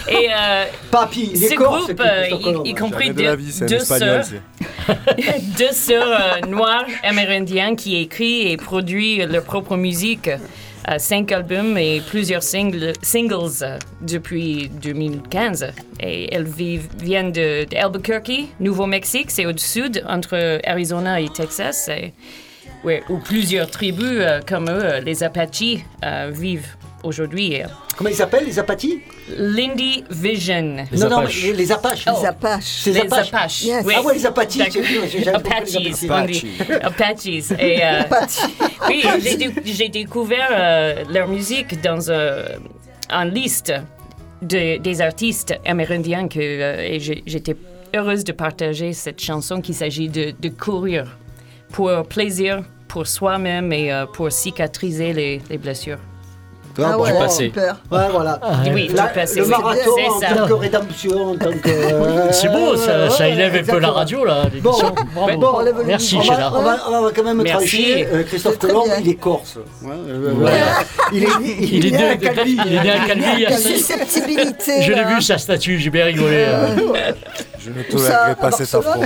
Et 0.08 0.28
euh, 0.32 0.64
il 1.16 1.44
est 1.44 1.48
ce 1.48 1.54
groupe, 1.54 2.00
euh, 2.00 2.26
y, 2.64 2.74
compris 2.74 3.06
Jamais 3.08 3.36
de 3.36 3.36
deux, 3.60 3.66
deux 3.66 3.78
sœurs, 3.78 4.24
deux 5.58 5.72
sœurs 5.72 6.08
euh, 6.42 6.46
noires 6.48 6.84
amérindiennes 7.04 7.76
qui 7.76 7.89
écrit 7.96 8.50
et 8.50 8.56
produit 8.56 9.24
leur 9.26 9.44
propre 9.44 9.76
musique. 9.76 10.30
euh, 10.88 10.98
cinq 10.98 11.30
albums 11.30 11.76
et 11.76 12.00
plusieurs 12.00 12.42
singles, 12.42 12.94
euh, 13.62 13.78
depuis 14.00 14.70
2015. 14.82 15.72
Et 16.00 16.34
elles 16.34 16.46
viennent 16.46 17.32
de, 17.32 17.66
Nouveau-Mexique, 18.60 19.30
c'est 19.30 19.46
au 19.46 19.52
sud, 19.60 20.02
entre 20.08 20.60
Arizona 20.64 21.20
et 21.20 21.28
Texas, 21.28 21.90
où 22.84 23.18
plusieurs 23.18 23.70
tribus 23.70 24.20
euh, 24.20 24.40
comme 24.46 24.70
eux, 24.70 25.00
les 25.04 25.22
Apaches, 25.22 25.84
vivent 26.30 26.76
aujourd'hui. 27.02 27.54
Et, 27.54 27.64
Comment 27.96 28.10
ils 28.10 28.16
s'appellent, 28.16 28.46
les 28.46 28.58
apathis 28.58 29.00
Lindy 29.36 30.04
Vision. 30.10 30.76
Non, 30.92 31.08
non, 31.08 31.22
mais 31.22 31.52
les 31.52 31.72
Apaches. 31.72 32.04
Les 32.06 32.26
Apaches. 32.26 32.86
Les 32.86 32.92
Les 32.92 33.00
Apaches. 33.00 33.28
Apaches. 33.32 33.62
Yes. 33.64 33.84
oui. 33.86 33.94
Ah 33.96 34.02
ouais, 34.02 34.14
les 34.14 34.26
Apaches, 34.26 34.56
Apaches. 35.28 35.66
Dit. 36.30 36.48
Apaches. 36.82 37.26
Et, 37.58 37.84
euh, 37.84 38.02
oui, 38.88 39.04
j'ai 39.22 39.36
dé- 39.36 39.54
j'ai 39.64 39.88
découvert 39.88 40.48
euh, 40.50 41.04
leur 41.12 41.28
musique 41.28 41.80
dans 41.82 42.10
un, 42.10 42.42
en 43.12 43.24
liste 43.24 43.72
de- 44.42 44.78
des 44.78 45.00
artistes 45.00 45.54
amérindiens 45.66 46.26
que, 46.28 46.38
euh, 46.40 46.80
et 46.80 46.98
j'étais 47.00 47.56
heureuse 47.94 48.24
de 48.24 48.32
partager 48.32 48.92
cette 48.92 49.20
chanson 49.20 49.60
qu'il 49.60 49.74
s'agit 49.74 50.08
de, 50.08 50.32
de 50.38 50.48
courir 50.48 51.18
pour 51.72 51.90
plaisir, 52.08 52.62
pour 52.88 53.06
soi-même 53.06 53.72
et 53.72 53.92
euh, 53.92 54.06
pour 54.06 54.32
cicatriser 54.32 55.12
les, 55.12 55.40
les 55.50 55.58
blessures. 55.58 55.98
Ah 56.84 56.98
ouais, 56.98 57.12
passé. 57.18 57.44
super. 57.46 57.76
Ouais, 57.90 57.98
voilà. 58.10 58.38
Ah, 58.42 58.48
Oui, 58.72 58.88
La- 58.94 59.06
du 59.08 59.14
passé, 59.14 59.40
le 59.40 59.46
marathon 59.46 59.90
C'est 59.96 60.08
en 60.08 60.20
ça. 60.20 60.26
tant 60.36 60.46
que 60.46 60.52
rédemption, 60.54 61.30
en 61.30 61.34
tant 61.36 61.50
que... 61.50 61.68
euh, 61.68 62.32
C'est 62.32 62.48
beau, 62.48 62.76
ça, 62.76 63.10
ça 63.10 63.28
élève 63.28 63.54
un 63.56 63.62
peu 63.72 63.78
la 63.78 63.90
radio, 63.90 64.24
là. 64.24 64.44
Bravo. 64.62 64.92
Bon, 65.38 65.48
on 65.56 65.60
lève 65.60 65.78
le 65.78 65.84
Merci. 65.84 66.16
On 66.16 66.22
va, 66.22 66.52
on, 66.54 66.62
va, 66.62 66.76
on 66.90 67.02
va 67.02 67.10
quand 67.14 67.24
même 67.24 67.44
trancher. 67.44 68.06
Euh, 68.12 68.22
Christophe 68.24 68.58
Colomb, 68.58 68.84
il 69.00 69.08
est 69.10 69.14
corse. 69.14 69.56
Ouais, 69.82 69.90
euh, 69.92 70.32
voilà. 70.36 70.56
Il 71.12 71.24
est, 71.24 71.28
Il 71.60 71.86
est 71.86 71.90
né 71.90 72.04
à 72.04 72.16
Calvi. 72.16 72.58
il 72.66 72.74
est 72.76 72.82
né 72.82 72.90
à 72.90 73.06
Calvi. 73.06 73.42
La 73.44 73.56
susceptibilité. 73.56 74.82
Je 74.82 74.92
l'ai 74.92 75.04
vu, 75.04 75.22
sa 75.22 75.38
statue, 75.38 75.78
j'ai 75.78 75.90
bien 75.90 76.04
rigolé. 76.06 76.46
Euh. 77.70 77.82
Je 77.88 77.96
ne 77.96 78.00
tolérerai 78.02 78.34
pas 78.40 78.50
cet 78.50 78.74
affront. 78.74 79.00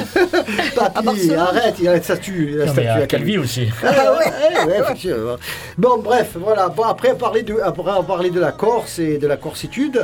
Papy, 0.74 1.34
arrête, 1.34 1.74
il 1.80 1.88
a 1.88 1.92
la 1.94 2.02
statue. 2.02 2.48
Il 2.52 2.56
a 2.60 2.64
la 2.64 2.66
Non, 2.66 2.72
mais 2.76 2.82
statue 2.84 3.02
à 3.02 3.06
Calvi 3.06 3.38
aussi. 3.38 3.68
Ah 3.84 4.12
ouais, 4.12 4.66
ouais, 4.66 4.80
effectivement. 4.80 5.36
Bon, 5.78 5.98
bref, 5.98 6.28
voilà. 6.36 6.68
Bon, 6.68 6.84
après, 6.84 7.12
on 7.12 7.16
parlait 7.16 7.42
de, 7.42 7.58
après, 7.62 7.92
on 7.96 8.02
parlait 8.04 8.30
de 8.30 8.40
la 8.40 8.52
Corse 8.52 8.98
et 8.98 9.18
de 9.18 9.26
la 9.26 9.36
corsitude. 9.36 10.00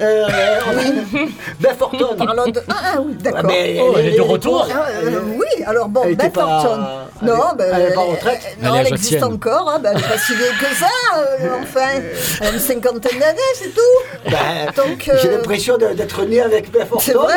Euh, 0.00 0.26
Beth 1.60 1.80
Orton. 1.80 2.16
Parlons 2.16 2.48
de... 2.50 2.60
Ah 2.68 3.00
oui, 3.00 3.14
d'accord. 3.14 3.40
Ah, 3.44 3.46
mais 3.46 3.78
Oh, 3.80 3.94
elle 3.98 4.06
est 4.08 4.16
de 4.16 4.20
retour. 4.20 4.68
Ah, 4.72 4.86
euh, 5.04 5.20
oui, 5.36 5.64
alors 5.64 5.88
bon, 5.88 6.02
Beth 6.14 6.36
Non, 7.22 7.36
ben, 7.56 7.72
elle 7.74 7.82
est 7.90 7.94
pas 7.94 8.00
en 8.00 8.06
retraite. 8.06 8.40
elle- 8.60 8.68
non, 8.68 8.74
Elle 8.76 8.88
existe 8.88 9.22
encore. 9.22 9.70
hein, 9.70 9.78
ben, 9.82 9.90
elle 9.94 10.00
n'est 10.02 10.08
pas 10.08 10.18
si 10.18 10.34
vieille 10.34 10.50
que 10.58 10.74
ça, 10.74 10.86
euh, 11.18 11.48
enfin. 11.62 12.00
Elle 12.40 12.46
a 12.46 12.50
une 12.52 12.58
cinquantaine 12.58 13.18
d'années, 13.18 13.38
c'est 13.54 13.74
tout. 13.74 14.30
Ben, 14.30 14.36
euh, 14.78 15.16
J'ai 15.22 15.30
l'impression 15.30 15.76
d'être 15.78 16.24
né 16.24 16.40
avec 16.40 16.70
Beth 16.72 16.88
Orton. 16.90 16.98
C'est 17.00 17.12
vrai 17.12 17.34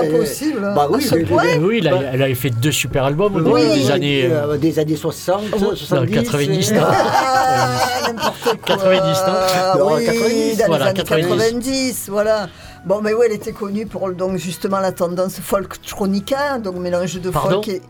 C'est 0.00 0.08
pas 0.10 0.18
possible, 0.18 0.64
hein, 0.64 0.72
Bah 0.74 0.82
à 0.82 0.90
oui, 0.90 1.02
ce 1.02 1.14
mais- 1.14 1.22
point. 1.24 1.44
Oui, 1.60 1.78
elle, 1.80 1.88
a- 1.88 2.02
elle 2.12 2.22
avait 2.22 2.34
fait 2.34 2.50
deux 2.50 2.72
super 2.72 3.04
albums 3.04 3.36
au 3.36 3.54
Oui, 3.54 3.62
des 3.74 3.90
années. 3.90 4.24
euh, 4.30 4.52
euh, 4.52 4.56
des 4.56 4.78
années 4.78 4.96
60, 4.96 5.42
non, 5.60 5.74
70. 5.74 6.12
90, 6.12 6.70
et- 6.70 6.74
non. 6.74 6.80
Ah, 6.86 7.68
n'importe 8.08 8.42
quoi. 8.42 8.54
90, 8.76 9.00
non 9.00 9.34
Ah, 9.34 9.74
Non, 9.78 9.94
oui, 9.96 10.04
90, 10.06 10.56
dans 10.58 10.66
voilà, 10.66 10.84
les 10.84 10.90
années 10.90 10.98
90. 10.98 11.28
90. 11.28 12.08
voilà. 12.08 12.48
Bon, 12.86 13.00
mais 13.02 13.12
oui, 13.12 13.26
elle 13.28 13.34
était 13.34 13.52
connue 13.52 13.86
pour 13.86 14.10
donc 14.12 14.36
justement 14.38 14.80
la 14.80 14.92
tendance 14.92 15.38
folktronica, 15.40 16.58
donc 16.58 16.76
mélange 16.76 17.20
de 17.20 17.28
Pardon 17.30 17.62
folk 17.62 17.68
et 17.68 17.82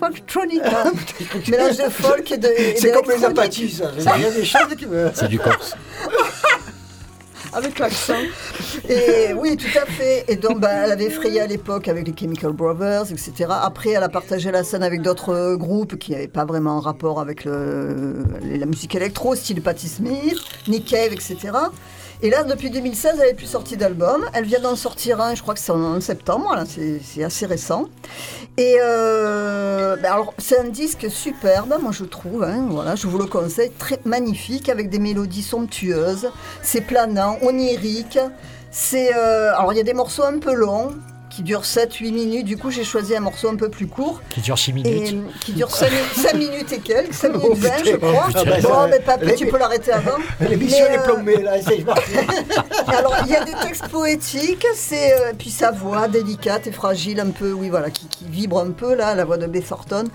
folktronica, 0.00 0.84
mélange 1.50 1.76
de 1.76 1.90
folk 1.90 2.30
et 2.32 2.38
de. 2.38 2.48
et 2.48 2.74
C'est 2.76 2.90
comme 2.92 3.02
les 3.02 3.16
d'électronique. 3.18 3.38
apathis, 3.38 3.70
ça. 3.70 3.90
Il 4.16 4.22
y 4.22 4.26
a 4.26 4.30
des 4.30 4.44
choses 4.44 4.74
qui 4.78 4.86
me... 4.86 5.10
C'est 5.12 5.28
du 5.28 5.38
corse. 5.38 5.76
Avec 7.52 7.78
l'accent. 7.78 8.14
Et 8.88 9.32
oui, 9.34 9.56
tout 9.56 9.78
à 9.78 9.86
fait. 9.86 10.24
Et 10.28 10.36
donc, 10.36 10.60
bah, 10.60 10.68
elle 10.84 10.92
avait 10.92 11.10
frayé 11.10 11.40
à 11.40 11.46
l'époque 11.46 11.88
avec 11.88 12.06
les 12.06 12.14
Chemical 12.18 12.52
Brothers, 12.52 13.10
etc. 13.10 13.32
Après, 13.50 13.90
elle 13.90 14.02
a 14.02 14.08
partagé 14.08 14.50
la 14.50 14.64
scène 14.64 14.82
avec 14.82 15.02
d'autres 15.02 15.54
groupes 15.56 15.96
qui 15.98 16.12
n'avaient 16.12 16.28
pas 16.28 16.44
vraiment 16.44 16.76
un 16.78 16.80
rapport 16.80 17.20
avec 17.20 17.44
le- 17.44 18.22
la 18.42 18.66
musique 18.66 18.94
électro, 18.94 19.34
style 19.34 19.62
Patti 19.62 19.88
Smith, 19.88 20.38
Nick 20.68 20.84
Cave, 20.86 21.12
etc. 21.12 21.36
Et 22.20 22.30
là, 22.30 22.42
depuis 22.42 22.70
2016, 22.70 23.18
elle 23.20 23.28
n'est 23.28 23.34
plus 23.34 23.46
sortie 23.46 23.76
d'album. 23.76 24.24
Elle 24.32 24.44
vient 24.44 24.58
d'en 24.58 24.74
sortir 24.74 25.20
un, 25.20 25.36
je 25.36 25.42
crois 25.42 25.54
que 25.54 25.60
c'est 25.60 25.70
en 25.70 26.00
septembre, 26.00 26.52
c'est 26.66 27.22
assez 27.22 27.46
récent. 27.46 27.84
Et 28.56 28.76
euh, 28.82 29.96
ben 29.96 30.12
alors, 30.12 30.34
c'est 30.36 30.58
un 30.58 30.68
disque 30.68 31.08
superbe, 31.10 31.76
moi 31.80 31.92
je 31.92 32.02
trouve. 32.04 32.42
hein, 32.42 32.66
voilà, 32.68 32.96
je 32.96 33.06
vous 33.06 33.18
le 33.18 33.26
conseille, 33.26 33.70
très 33.78 34.00
magnifique, 34.04 34.68
avec 34.68 34.90
des 34.90 34.98
mélodies 34.98 35.44
somptueuses. 35.44 36.30
C'est 36.60 36.80
planant, 36.80 37.38
onirique. 37.42 38.18
C'est 38.72 39.14
euh, 39.16 39.54
alors 39.56 39.72
il 39.72 39.76
y 39.76 39.80
a 39.80 39.84
des 39.84 39.94
morceaux 39.94 40.24
un 40.24 40.38
peu 40.38 40.54
longs 40.54 40.90
qui 41.38 41.44
durent 41.44 41.62
7-8 41.62 42.12
minutes. 42.12 42.46
Du 42.46 42.56
coup, 42.56 42.72
j'ai 42.72 42.82
choisi 42.82 43.14
un 43.14 43.20
morceau 43.20 43.48
un 43.48 43.54
peu 43.54 43.68
plus 43.68 43.86
court 43.86 44.20
qui 44.28 44.40
dure 44.40 44.58
6 44.58 44.70
et 44.70 44.74
minutes. 44.74 45.14
euh, 45.14 45.30
qui 45.40 45.52
dure 45.52 45.70
5, 45.70 45.88
minutes 46.34 46.72
et 46.72 46.80
quelques, 46.80 47.14
5 47.14 47.28
minutes 47.28 47.46
Oh, 47.48 47.54
20, 47.54 47.70
putain. 47.76 47.90
je 47.92 47.96
crois. 47.96 48.24
Oh, 48.26 48.26
putain. 48.26 48.68
bon, 48.68 48.88
mais 48.90 48.98
bah, 49.06 49.32
tu 49.36 49.46
peux 49.46 49.56
l'arrêter 49.58 49.92
avant. 49.92 50.16
L'émission 50.40 50.84
est 50.86 50.98
euh, 50.98 51.02
plombée, 51.04 51.36
là. 51.40 51.52
Parti. 51.86 52.10
alors, 52.88 53.14
il 53.24 53.30
y 53.30 53.36
a 53.36 53.44
des 53.44 53.52
textes 53.52 53.86
poétiques, 53.86 54.66
c'est 54.74 55.12
euh, 55.12 55.32
puis 55.38 55.50
sa 55.50 55.70
voix 55.70 56.08
délicate 56.08 56.66
et 56.66 56.72
fragile, 56.72 57.20
un 57.20 57.30
peu, 57.30 57.52
oui, 57.52 57.68
voilà, 57.68 57.90
qui, 57.90 58.08
qui 58.08 58.24
vibre 58.28 58.58
un 58.58 58.72
peu 58.72 58.96
là, 58.96 59.14
la 59.14 59.24
voix 59.24 59.36
de 59.36 59.46
Beth 59.46 59.68
Thornton. 59.68 60.06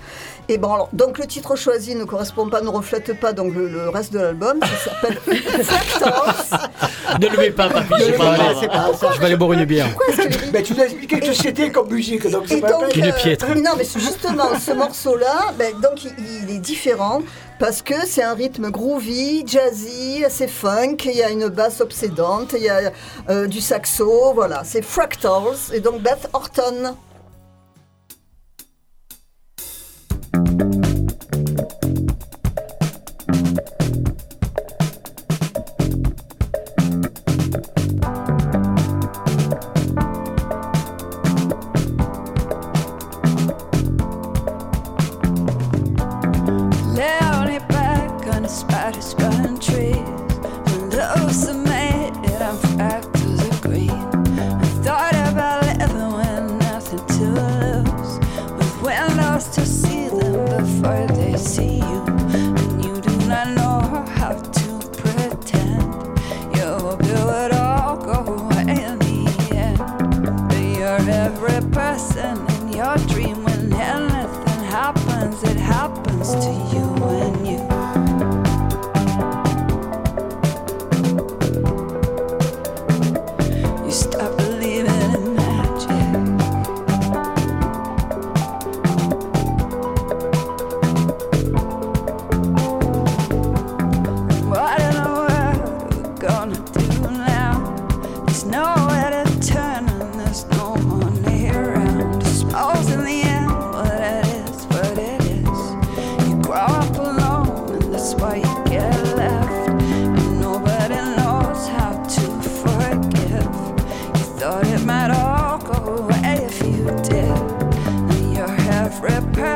Et 0.50 0.58
bon, 0.58 0.74
alors, 0.74 0.90
donc 0.92 1.20
le 1.20 1.26
titre 1.26 1.56
choisi 1.56 1.96
ne 1.96 2.04
correspond 2.04 2.50
pas, 2.50 2.60
ne 2.60 2.68
reflète 2.68 3.18
pas 3.18 3.32
donc 3.32 3.56
le, 3.56 3.70
le 3.70 3.88
reste 3.88 4.12
de 4.12 4.20
l'album. 4.20 4.60
Ça 4.62 4.92
s'appelle. 4.92 5.18
Ne 7.20 7.28
le 7.28 7.38
mets 7.38 7.52
pas, 7.52 7.70
papy, 7.70 7.94
Ne 7.94 8.00
c'est 8.00 8.12
pas 8.14 8.36
pas, 8.36 8.54
pas 8.68 8.94
ça. 8.98 9.12
Je 9.14 9.20
vais 9.20 9.26
aller 9.28 9.36
boire 9.36 9.54
une 9.54 9.66
bière. 9.66 9.88
Pourquoi 9.90 10.08
est-ce 10.08 10.28
que 10.28 10.33
Mais 10.54 10.62
tu 10.62 10.76
nous 10.76 10.82
as 10.82 10.86
expliqué 10.86 11.20
que 11.20 11.34
c'était 11.34 11.72
comme 11.72 11.92
musique, 11.92 12.30
donc 12.30 12.44
c'est 12.48 12.62
pas 12.62 12.74
donc, 12.74 12.96
euh, 12.96 13.56
non, 13.56 13.72
mais 13.76 13.84
justement 13.84 14.60
ce 14.60 14.72
morceau-là, 14.72 15.52
ben, 15.58 15.74
donc 15.82 16.04
il, 16.04 16.14
il 16.44 16.56
est 16.56 16.60
différent 16.60 17.24
parce 17.60 17.82
que 17.82 18.06
c'est 18.06 18.22
un 18.22 18.36
rythme 18.36 18.70
groovy, 18.70 19.44
jazzy, 19.48 20.24
assez 20.24 20.48
funk. 20.48 20.98
Il 21.06 21.18
y 21.18 21.24
a 21.24 21.32
une 21.32 21.48
basse 21.48 21.82
obsédante, 21.82 22.54
il 22.56 22.64
y 22.64 22.70
a 22.70 22.92
euh, 23.30 23.48
du 23.48 23.62
saxo, 23.62 24.34
voilà. 24.36 24.62
C'est 24.64 24.84
Fractals 24.84 25.72
et 25.74 25.80
donc 25.80 26.02
Beth 26.02 26.30
Orton. 26.34 26.96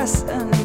us 0.07 0.23
and 0.29 0.56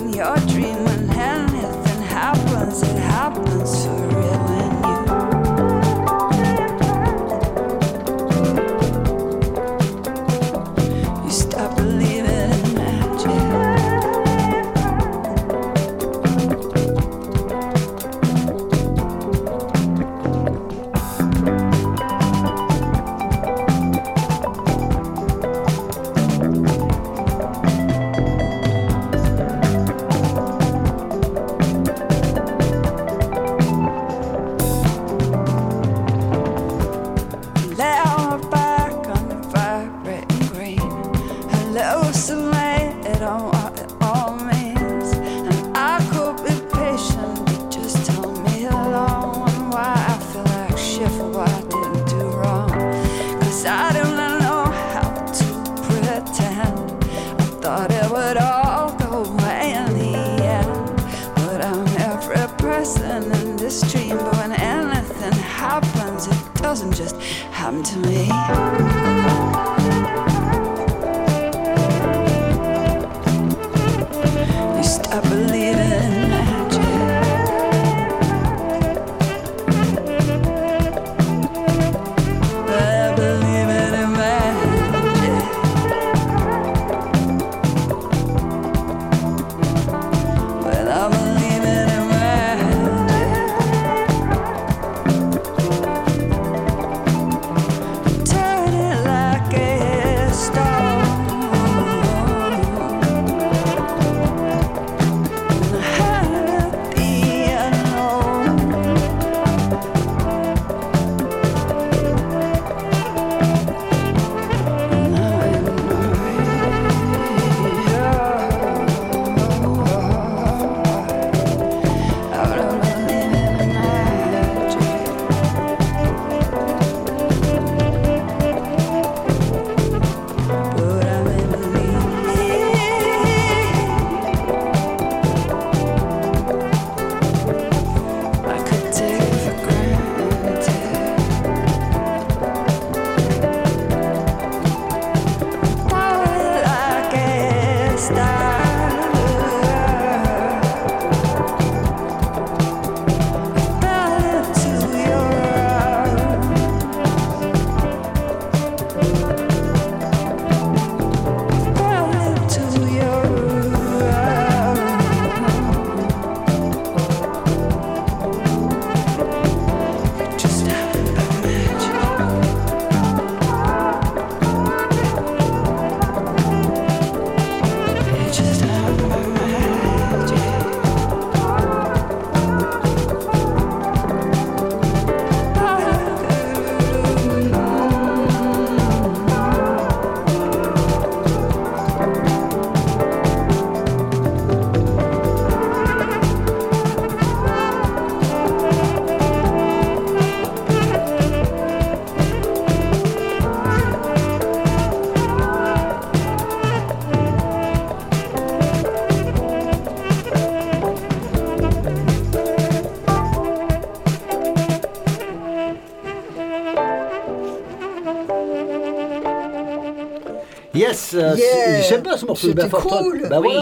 Yes, 220.75 221.13
euh, 221.15 221.35
Yeah. 221.37 221.83
c'est 221.83 221.95
sympa 221.97 222.17
ce 222.17 222.25
morceau 222.25 222.47
de 222.47 222.53
C'était 222.53 222.63
Ben 222.63 222.71
Forton. 222.71 223.03
cool. 223.05 223.23
Ben 223.29 223.41
Oui. 223.41 223.53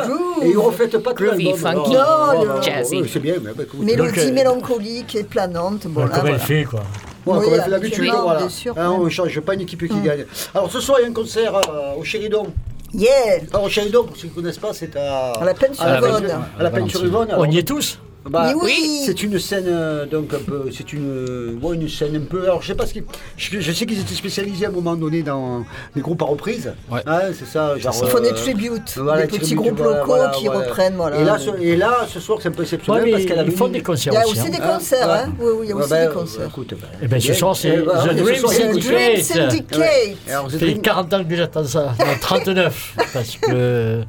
Et 0.42 0.48
ils 0.50 0.58
reflètent 0.58 0.98
pas 0.98 1.12
tout 1.12 1.24
Groovy, 1.24 1.52
funky, 1.56 1.90
Non, 1.90 1.94
bah, 1.98 2.34
bah, 2.46 2.60
jazzy. 2.62 3.00
ouais, 3.02 3.08
C'est 3.12 3.18
bien, 3.18 3.34
mais 3.42 3.50
bah, 3.52 3.64
écoute. 3.64 3.80
Mélodie 3.80 4.10
Donc, 4.10 4.18
euh, 4.18 4.32
mélancolique 4.32 5.14
et 5.16 5.24
planante. 5.24 5.86
Bon, 5.88 6.02
là, 6.02 6.08
Comme 6.08 6.18
elle 6.18 6.22
voilà. 6.34 6.38
fait, 6.38 6.64
quoi. 6.64 6.82
Bon, 7.26 7.38
Oui, 7.38 7.44
comme 7.44 7.54
elle 7.54 7.62
fait 7.62 7.70
l'habitude, 7.70 8.10
voilà. 8.22 8.38
bien 8.40 8.48
sûr, 8.48 8.74
Hein, 8.78 8.96
on 8.98 9.04
ne 9.04 9.08
change 9.10 9.40
pas 9.40 9.54
une 9.54 9.62
équipe 9.62 9.86
qui 9.86 9.92
Mm. 9.94 10.02
gagne. 10.04 10.24
Alors 10.54 10.70
ce 10.70 10.80
soir, 10.80 10.98
il 11.00 11.02
y 11.02 11.06
a 11.06 11.08
un 11.10 11.12
concert 11.12 11.54
euh, 11.56 11.94
au 11.98 12.04
Chéridon. 12.04 12.46
Yeah 12.94 13.10
Alors 13.52 13.64
au 13.64 13.68
Chéridon, 13.68 14.04
pour 14.04 14.16
ceux 14.16 14.22
qui 14.22 14.28
ne 14.28 14.34
connaissent 14.42 14.58
pas, 14.58 14.72
c'est 14.72 14.94
à... 14.96 15.32
À 15.32 15.44
la 15.44 15.54
Peine-sur-Yvonne. 15.54 16.04
à 16.04 16.10
la 16.12 16.20
Peine- 16.20 16.40
À 16.58 16.62
la 16.62 16.70
Peine-sur-Yvonne. 16.70 17.28
On 17.36 17.44
y 17.50 17.58
est 17.58 17.66
tous 17.68 17.98
Bah, 18.28 18.52
oui. 18.62 19.02
C'est 19.06 19.22
une 19.22 19.38
scène 19.38 19.64
euh, 19.66 20.04
donc 20.04 20.34
un 20.34 20.38
peu, 20.38 20.64
c'est 20.70 20.92
une, 20.92 21.08
euh, 21.08 21.54
ouais, 21.62 21.74
une 21.74 21.88
scène 21.88 22.14
un 22.16 22.20
peu. 22.20 22.44
Alors 22.44 22.60
je 22.60 22.66
sais 22.68 22.74
pas 22.74 22.84
ce 22.86 22.92
qu'ils, 22.92 23.04
je, 23.36 23.60
je 23.60 23.72
sais 23.72 23.86
qu'ils 23.86 23.98
étaient 24.00 24.14
spécialisés 24.14 24.66
à 24.66 24.68
un 24.68 24.72
moment 24.72 24.94
donné 24.94 25.22
dans 25.22 25.64
des 25.96 26.02
groupes 26.02 26.20
à 26.20 26.26
reprise. 26.26 26.72
Ouais. 26.90 27.00
Hein, 27.06 27.20
c'est 27.38 27.46
ça. 27.46 27.78
Genre, 27.78 27.94
Ils 28.02 28.08
font 28.08 28.20
des 28.20 28.28
euh, 28.28 28.34
tributes, 28.34 28.98
voilà, 28.98 29.22
des 29.22 29.28
petits 29.28 29.54
tributes, 29.56 29.74
groupes 29.74 29.78
locaux 29.78 30.04
voilà, 30.06 30.28
qui 30.30 30.46
voilà. 30.46 30.60
reprennent. 30.66 30.96
Voilà. 30.96 31.18
Et 31.18 31.24
là, 31.24 31.38
ce, 31.38 31.50
et 31.62 31.76
là, 31.76 32.06
ce 32.12 32.20
soir, 32.20 32.38
c'est 32.42 32.48
un 32.48 32.52
peu 32.52 32.62
exceptionnel 32.62 33.04
Ouais, 33.04 33.10
parce 33.10 33.24
qu'elle 33.24 33.38
a 33.38 33.42
ils 33.44 33.52
font 33.52 33.68
des 33.68 33.82
concerts 33.82 34.12
il 34.12 34.16
y 34.16 34.18
a 34.22 34.26
aussi. 34.28 34.40
hein. 34.40 34.50
des 34.50 34.58
Hein, 34.58 34.74
concerts, 34.74 35.10
hein 35.10 35.32
Oui, 35.40 35.46
oui, 35.58 35.66
il 35.66 35.68
y 35.70 35.72
a 35.72 35.76
aussi 35.76 35.90
ben, 35.90 36.08
des 36.08 36.14
concerts. 36.14 36.46
écoute, 36.48 36.74
ben, 36.74 36.88
Eh 37.02 37.08
ben, 37.08 37.20
ce 37.20 37.32
soir, 37.32 37.56
c'est 37.56 37.68
Eh 37.68 37.82
ben, 37.86 38.06
The 38.06 38.16
Dream 38.16 39.16
Syndicate. 39.22 40.16
Ça 40.26 40.48
fait 40.50 40.58
Dream- 40.58 40.82
40 40.82 41.14
ans 41.14 41.24
que 41.24 41.36
j'attends 41.36 41.64
ça. 41.64 41.94
Non, 41.98 42.04
39. 42.20 42.94
parce 43.14 43.36
que, 43.36 44.02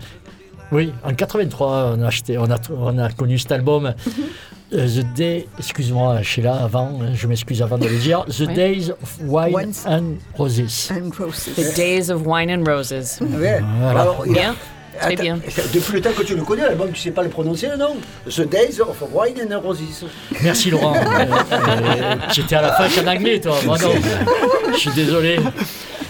oui, 0.72 0.94
en 1.04 1.14
83, 1.14 1.96
on 1.98 2.02
a, 2.02 2.08
acheté, 2.08 2.38
on 2.38 2.50
a, 2.50 2.58
on 2.76 2.98
a 2.98 3.10
connu 3.12 3.38
cet 3.38 3.52
album. 3.52 3.94
The 4.72 5.04
Day, 5.16 5.48
excuse-moi 5.60 6.22
Sheila, 6.22 6.64
avant, 6.64 6.98
hein, 7.02 7.10
je 7.14 7.28
m'excuse 7.28 7.62
avant 7.62 7.78
de 7.78 7.88
le 7.88 7.98
dire, 7.98 8.24
The 8.26 8.46
Oui. 8.48 8.54
Days 8.54 8.90
of 8.90 9.18
Wine 9.26 9.74
and 9.86 10.14
Roses. 10.38 10.90
The 10.90 11.76
Days 11.76 12.10
of 12.10 12.22
Wine 12.26 12.50
and 12.50 12.64
Roses. 12.66 13.20
Ouais. 13.20 13.62
Voilà. 13.82 14.00
Alors, 14.00 14.24
Bien, 14.24 14.56
très 14.98 15.18
bien. 15.18 15.40
Depuis 15.74 15.94
le 15.96 16.02
temps 16.02 16.12
que 16.18 16.24
tu 16.24 16.36
le 16.38 16.44
connais, 16.44 16.62
l'album, 16.62 16.90
tu 16.94 17.02
sais 17.02 17.12
pas 17.12 17.24
le 17.24 17.28
prononcer, 17.28 17.68
non 17.78 17.98
The 18.26 18.48
Days 18.48 18.80
of 18.80 19.04
Wine 19.14 19.42
and 19.52 19.60
Roses. 19.60 20.06
Merci 20.42 20.72
Laurent. 20.72 20.96
Euh, 20.96 21.00
euh, 21.52 22.16
J'étais 22.34 22.56
à 22.56 22.62
la 22.62 22.72
fac 22.72 22.92
en 23.06 23.08
anglais, 23.12 23.42
toi. 23.42 23.58
Moi 23.66 23.78
non. 23.78 23.92
Je 24.72 24.78
suis 24.78 24.92
désolé. 24.92 25.38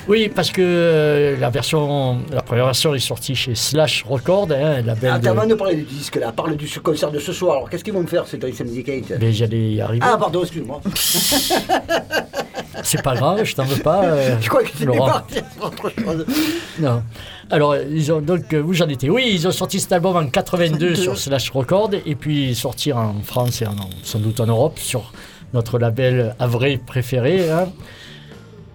Oui, 0.07 0.29
parce 0.33 0.51
que 0.51 0.61
euh, 0.63 1.37
la 1.37 1.49
version, 1.49 2.19
la 2.31 2.41
première 2.41 2.65
version 2.65 2.93
est 2.95 2.99
sortie 2.99 3.35
chez 3.35 3.53
Slash 3.55 4.03
Record, 4.07 4.47
hein, 4.51 4.77
un 4.79 4.81
label 4.81 5.11
Attends, 5.11 5.29
avant 5.31 5.45
de... 5.45 5.53
parler 5.53 5.75
du 5.75 5.83
disque, 5.83 6.15
là, 6.15 6.31
parle 6.31 6.55
du 6.57 6.67
concert 6.79 7.11
de 7.11 7.19
ce 7.19 7.31
soir. 7.33 7.57
Alors, 7.57 7.69
qu'est-ce 7.69 7.83
qu'ils 7.83 7.93
vont 7.93 8.01
me 8.01 8.07
faire, 8.07 8.25
Cédric 8.27 8.55
Syndicate 8.55 9.13
Mais 9.19 9.31
j'allais 9.31 9.71
y 9.73 9.81
arriver. 9.81 10.03
Ah, 10.07 10.17
pardon, 10.17 10.41
excuse-moi. 10.41 10.81
C'est 12.83 13.03
pas 13.03 13.15
grave, 13.15 13.43
je 13.43 13.53
t'en 13.55 13.63
veux 13.65 13.81
pas. 13.81 14.03
euh, 14.05 14.37
Je 14.41 14.49
crois 14.49 14.63
que 14.63 14.83
Laurent. 14.83 15.05
parti 15.05 15.39
autre 15.61 15.89
chose. 15.97 16.25
Non. 16.79 17.03
Alors, 17.51 17.75
ils 17.75 18.11
ont 18.11 18.21
donc, 18.21 18.53
euh, 18.53 18.61
où 18.63 18.73
j'en 18.73 18.87
étais 18.87 19.09
Oui, 19.09 19.29
ils 19.31 19.47
ont 19.47 19.51
sorti 19.51 19.79
cet 19.79 19.91
album 19.91 20.15
en 20.15 20.25
82 20.25 20.95
sur 20.95 21.17
Slash 21.17 21.51
Record, 21.51 21.91
et 22.05 22.15
puis 22.15 22.55
sortir 22.55 22.97
en 22.97 23.13
France 23.23 23.61
et 23.61 23.67
en, 23.67 23.75
sans 24.03 24.19
doute 24.19 24.39
en 24.39 24.47
Europe 24.47 24.79
sur 24.79 25.11
notre 25.53 25.77
label 25.77 26.33
Avril 26.39 26.79
préféré, 26.79 27.49
hein, 27.51 27.67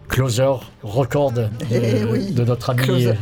Closer 0.09 0.53
Record 0.83 1.33
de, 1.33 1.49
Eh 1.71 2.05
oui, 2.05 2.31
de 2.33 2.45
notre 2.45 2.71
ami 2.71 2.83
Closer. 2.83 3.09
euh, 3.11 3.15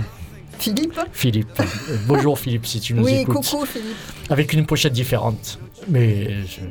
Philippe 0.58 1.00
Philippe. 1.12 1.62
Bonjour 2.06 2.38
Philippe, 2.38 2.66
si 2.66 2.80
tu 2.80 2.94
nous 2.94 3.04
Oui, 3.04 3.20
écoutes. 3.22 3.44
coucou 3.50 3.66
Philippe. 3.66 3.96
Avec 4.30 4.52
une 4.52 4.64
pochette 4.66 4.92
différente. 4.92 5.58
Mais 5.88 6.28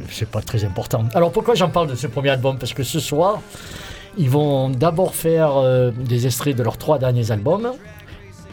c'est 0.09 0.29
pas 0.29 0.41
très 0.41 0.63
important. 0.63 1.03
Alors 1.13 1.31
pourquoi 1.31 1.55
j'en 1.55 1.69
parle 1.69 1.87
de 1.87 1.95
ce 1.95 2.07
premier 2.07 2.29
album? 2.29 2.57
Parce 2.57 2.73
que 2.73 2.83
ce 2.83 2.99
soir, 2.99 3.41
ils 4.17 4.29
vont 4.29 4.69
d'abord 4.69 5.13
faire 5.15 5.57
euh, 5.57 5.91
des 5.91 6.25
extraits 6.25 6.55
de 6.55 6.63
leurs 6.63 6.77
trois 6.77 6.97
derniers 6.97 7.31
albums. 7.31 7.73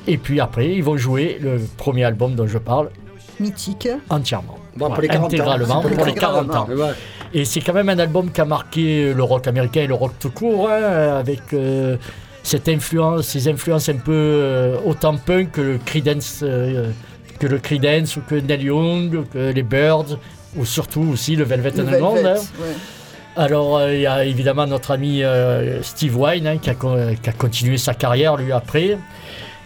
Et 0.07 0.17
puis 0.19 0.41
après, 0.41 0.75
ils 0.75 0.83
vont 0.83 0.97
jouer 0.97 1.39
le 1.41 1.61
premier 1.77 2.05
album 2.05 2.35
dont 2.35 2.47
je 2.47 2.59
parle 2.59 2.91
Mythique. 3.39 3.89
entièrement. 4.09 4.59
Bon, 4.77 4.87
pour 4.87 4.97
Voilà, 4.97 5.03
les 5.03 5.09
40 5.09 5.23
ans. 5.23 5.27
intégralement 5.27 5.83
C'est 5.89 5.95
pour 5.97 6.07
les 6.07 6.15
40 6.15 6.55
ans. 6.55 6.69
Et 7.33 7.45
c'est 7.45 7.61
quand 7.61 7.73
même 7.75 7.89
un 7.89 7.99
album 7.99 8.31
qui 8.33 8.41
a 8.41 8.45
marqué 8.45 9.13
le 9.15 9.23
rock 9.23 9.47
américain 9.47 9.83
et 9.83 9.87
le 9.87 9.95
rock 9.95 10.13
tout 10.19 10.31
court, 10.31 10.69
hein, 10.69 11.17
avec 11.19 11.41
euh, 11.53 11.97
cette 12.43 12.69
influence, 12.69 13.27
ces 13.29 13.47
influences 13.49 13.89
un 13.89 13.97
peu 13.99 14.13
euh, 14.13 14.77
autant 14.85 15.17
punk 15.17 15.53
que 15.53 15.61
le 15.61 15.79
Creedence, 15.85 16.41
euh, 16.43 16.91
que 17.39 17.47
le 17.47 17.59
Creedence 17.59 18.17
ou 18.17 18.23
que 18.29 18.35
Neil 18.35 18.65
Young, 18.65 19.15
ou 19.15 19.23
que 19.33 19.53
les 19.53 19.63
Birds, 19.63 20.19
ou 20.57 20.65
surtout 20.65 21.07
aussi 21.13 21.37
le 21.37 21.45
Velvet 21.45 21.71
Le 21.77 21.81
Underground. 21.83 22.17
Velvet, 22.17 22.31
hein. 22.31 22.43
ouais. 22.61 22.75
Alors 23.37 23.79
euh, 23.79 23.95
il 23.95 24.01
y 24.01 24.07
a 24.09 24.25
évidemment 24.25 24.67
notre 24.67 24.91
ami 24.91 25.23
Steve 25.83 26.19
Wine 26.21 26.49
hein, 26.49 26.59
qui, 26.59 26.69
a, 26.71 26.75
con- 26.75 27.15
qui 27.23 27.31
a 27.31 27.33
continué 27.33 27.79
sa 27.79 27.95
carrière 27.95 28.37
lui 28.37 28.51
après. 28.51 28.99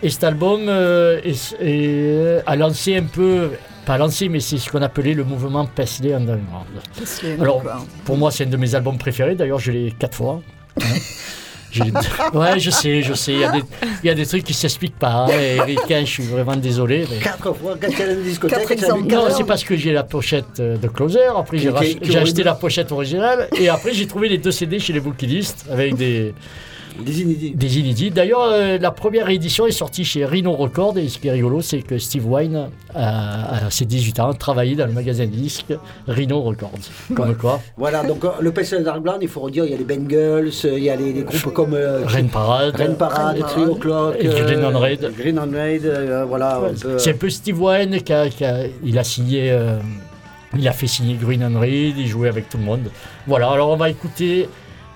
Et 0.02 0.10
cet 0.10 0.24
album 0.24 0.68
est- 0.68 1.56
est- 1.62 2.42
a 2.44 2.56
lancé 2.56 2.98
un 2.98 3.04
peu, 3.04 3.52
pas 3.84 3.98
lancé, 3.98 4.28
mais 4.28 4.40
c'est 4.40 4.58
ce 4.58 4.70
qu'on 4.70 4.82
appelait 4.82 5.14
le 5.14 5.24
mouvement 5.24 5.66
Paisley 5.66 6.12
Underground. 6.12 6.66
Paisley, 6.98 7.36
Alors, 7.40 7.62
pour 8.04 8.16
moi, 8.16 8.30
c'est 8.30 8.44
un 8.44 8.48
de 8.48 8.56
mes 8.56 8.74
albums 8.74 8.98
préférés. 8.98 9.34
D'ailleurs, 9.34 9.58
je 9.58 9.70
l'ai 9.72 9.92
quatre 9.98 10.16
fois. 10.16 10.40
hein. 10.80 10.82
Ouais, 12.34 12.60
je 12.60 12.70
sais, 12.70 13.02
je 13.02 13.14
sais. 13.14 13.32
Il 13.32 13.40
y 13.40 13.44
a 13.44 13.50
des, 13.50 13.62
il 14.04 14.06
y 14.06 14.10
a 14.10 14.14
des 14.14 14.24
trucs 14.26 14.44
qui 14.44 14.52
ne 14.52 14.56
s'expliquent 14.56 14.96
pas. 14.98 15.24
hein, 15.24 15.28
Eric, 15.28 15.80
hein, 15.90 16.02
je 16.04 16.10
suis 16.10 16.22
vraiment 16.22 16.54
désolé. 16.54 17.04
mais- 17.10 17.18
Quatre 17.18 17.52
fois, 17.52 17.76
Quatre 17.76 18.16
mis 18.16 18.72
exemples. 18.72 19.02
Non, 19.02 19.08
quatre 19.24 19.36
c'est 19.36 19.44
parce 19.44 19.64
que 19.64 19.76
j'ai 19.76 19.90
la 19.92 20.04
pochette 20.04 20.60
euh, 20.60 20.76
de 20.76 20.86
Closer. 20.86 21.26
Après, 21.36 21.58
j'ai 21.58 22.16
acheté 22.16 22.44
la 22.44 22.54
pochette 22.54 22.92
originale. 22.92 23.48
Et 23.58 23.68
après, 23.68 23.92
j'ai 23.92 24.06
trouvé 24.06 24.28
les 24.28 24.38
deux 24.38 24.52
CD 24.52 24.78
chez 24.78 24.92
les 24.92 25.00
bookilistes 25.00 25.66
avec 25.68 25.96
des, 25.96 26.32
Des 26.98 27.22
inédits. 27.22 27.50
des 27.54 27.78
inédits. 27.78 28.10
D'ailleurs, 28.10 28.42
euh, 28.52 28.78
la 28.78 28.90
première 28.90 29.28
édition 29.28 29.66
est 29.66 29.72
sortie 29.72 30.04
chez 30.04 30.24
Rhino 30.24 30.52
Records. 30.52 30.96
Et 30.98 31.08
ce 31.08 31.18
qui 31.18 31.28
est 31.28 31.32
rigolo, 31.32 31.60
c'est 31.60 31.82
que 31.82 31.98
Steve 31.98 32.24
Wine, 32.30 32.68
à, 32.94 33.68
ses 33.70 33.84
18 33.84 34.20
ans, 34.20 34.32
travaillait 34.32 34.76
dans 34.76 34.86
le 34.86 34.92
magasin 34.92 35.24
de 35.26 35.30
disques 35.30 35.74
Rhino 36.06 36.40
Records. 36.42 36.70
Comme 37.14 37.34
quoi, 37.36 37.60
Voilà, 37.76 38.04
donc 38.04 38.24
euh, 38.24 38.28
le 38.40 38.52
Paisley 38.52 38.78
Underground, 38.78 39.18
il 39.22 39.28
faut 39.28 39.40
redire, 39.40 39.64
il 39.64 39.72
y 39.72 39.74
a 39.74 39.76
les 39.76 39.84
Bengals, 39.84 40.50
euh, 40.64 40.78
il 40.78 40.84
y 40.84 40.90
a 40.90 40.96
les, 40.96 41.12
les 41.12 41.22
groupes 41.22 41.52
comme 41.52 41.74
euh, 41.74 42.02
Rain 42.06 42.26
Parade. 42.26 42.76
Rain 42.76 42.94
Parade, 42.94 43.38
Rain 43.40 43.46
Trio. 43.48 43.74
Clock, 43.74 44.16
Et 44.20 44.28
Green 44.28 44.64
on 44.64 44.78
Raid. 44.78 45.10
Green 45.18 45.38
on 45.38 45.50
Raid, 45.50 45.92
voilà. 46.28 46.60
C'est 46.98 47.10
un 47.12 47.16
peu 47.16 47.28
Steve 47.30 47.60
Wayne 47.60 48.00
qui 48.02 48.12
a, 48.12 48.28
qui 48.28 48.44
a- 48.44 48.66
il 48.84 48.98
a 48.98 49.04
signé, 49.04 49.52
il 50.56 50.68
a 50.68 50.72
fait 50.72 50.86
signer 50.86 51.14
Green 51.20 51.42
and 51.44 51.58
Red, 51.58 51.98
il 51.98 52.06
jouait 52.06 52.28
avec 52.28 52.48
tout 52.48 52.58
le 52.58 52.64
monde. 52.64 52.88
Voilà, 53.26 53.50
alors 53.50 53.70
on 53.70 53.76
va 53.76 53.90
écouter 53.90 54.48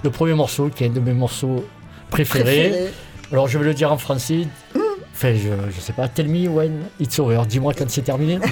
le 0.05 0.11
premier 0.11 0.35
morceau 0.35 0.69
qui 0.69 0.85
est 0.85 0.87
un 0.87 0.91
de 0.91 1.01
mes 1.01 1.13
morceaux 1.13 1.65
Préféré. 2.11 2.89
Alors 3.33 3.49
je 3.49 3.59
vais 3.59 3.65
le 3.65 3.75
dire 3.75 3.93
en 3.93 3.99
français. 3.99 4.47
Enfin, 5.15 5.35
je, 5.35 5.49
je 5.75 5.81
sais 5.81 5.93
pas. 5.93 6.07
Tell 6.09 6.29
me 6.29 6.49
when 6.49 6.83
it's 7.01 7.19
over. 7.19 7.43
Dis-moi 7.49 7.75
quand 7.75 7.89
c'est 7.91 8.03
terminé. 8.03 8.39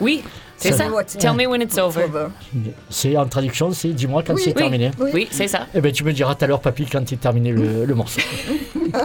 Oui, 0.00 0.20
c'est 0.56 0.72
Ça- 0.72 0.88
ça. 1.06 1.18
Tell 1.18 1.32
me 1.34 1.46
when 1.46 1.62
it's 1.62 1.78
over. 1.78 2.04
Over. 2.04 2.26
C'est 2.90 3.16
en 3.16 3.26
traduction, 3.26 3.70
c'est 3.72 3.90
dis-moi 3.90 4.24
quand 4.26 4.34
Oui, 4.34 4.40
c'est 4.42 4.50
oui. 4.50 4.54
terminé. 4.56 4.90
Oui. 4.98 5.10
Oui, 5.14 5.28
c'est 5.30 5.46
ça. 5.46 5.68
Eh 5.74 5.80
ben 5.80 5.92
tu 5.92 6.02
me 6.02 6.12
diras 6.12 6.34
tout 6.34 6.44
à 6.44 6.48
l'heure, 6.48 6.60
papy, 6.60 6.86
quand 6.86 7.08
c'est 7.08 7.20
terminé 7.20 7.52
le, 7.52 7.84
le 7.84 7.94
morceau. 7.94 8.20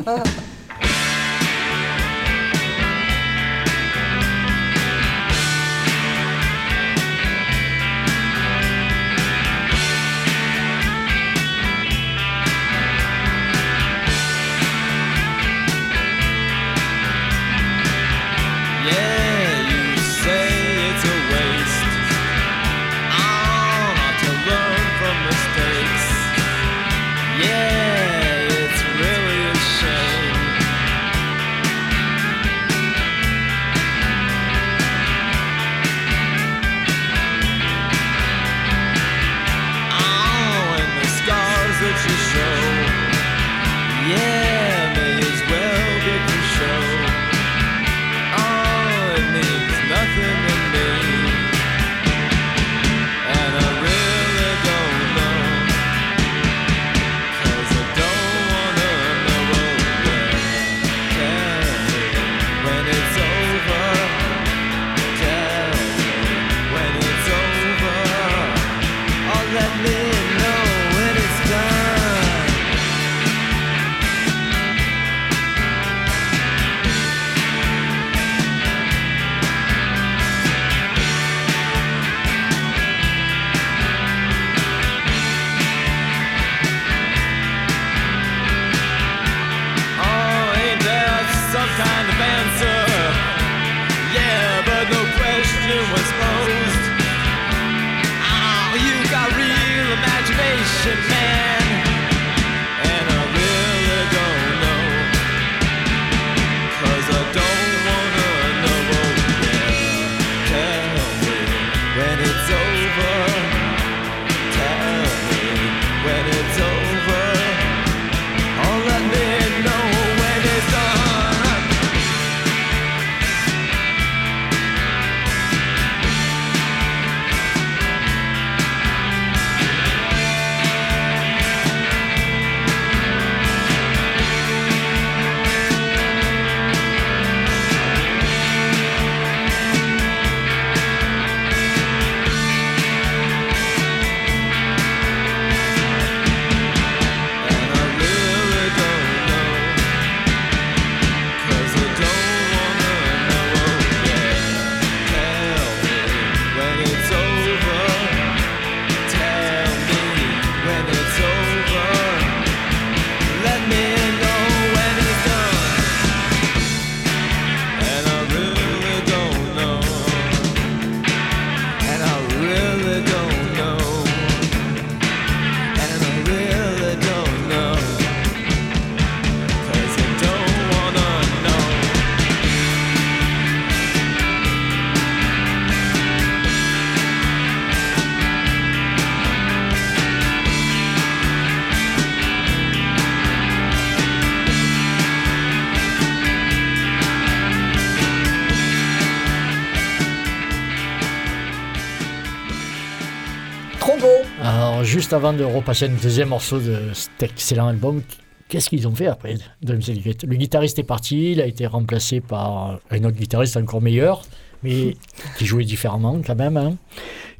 juste 205.07 205.13
avant 205.13 205.31
de 205.31 205.45
repasser 205.45 205.85
un 205.85 205.95
deuxième 206.03 206.27
morceau 206.27 206.59
de 206.59 206.91
cet 206.91 207.23
excellent 207.23 207.67
album, 207.69 208.01
qu'est-ce 208.49 208.67
qu'ils 208.69 208.85
ont 208.89 208.93
fait 208.93 209.07
après 209.07 209.35
Le 209.63 210.35
guitariste 210.35 210.79
est 210.79 210.83
parti, 210.83 211.31
il 211.31 211.39
a 211.39 211.45
été 211.45 211.65
remplacé 211.65 212.19
par 212.19 212.81
un 212.91 213.03
autre 213.05 213.15
guitariste 213.15 213.55
encore 213.55 213.81
meilleur, 213.81 214.23
mais 214.63 214.97
qui 215.37 215.45
jouait 215.45 215.63
différemment 215.63 216.19
quand 216.27 216.35
même. 216.35 216.57
hein. 216.57 216.75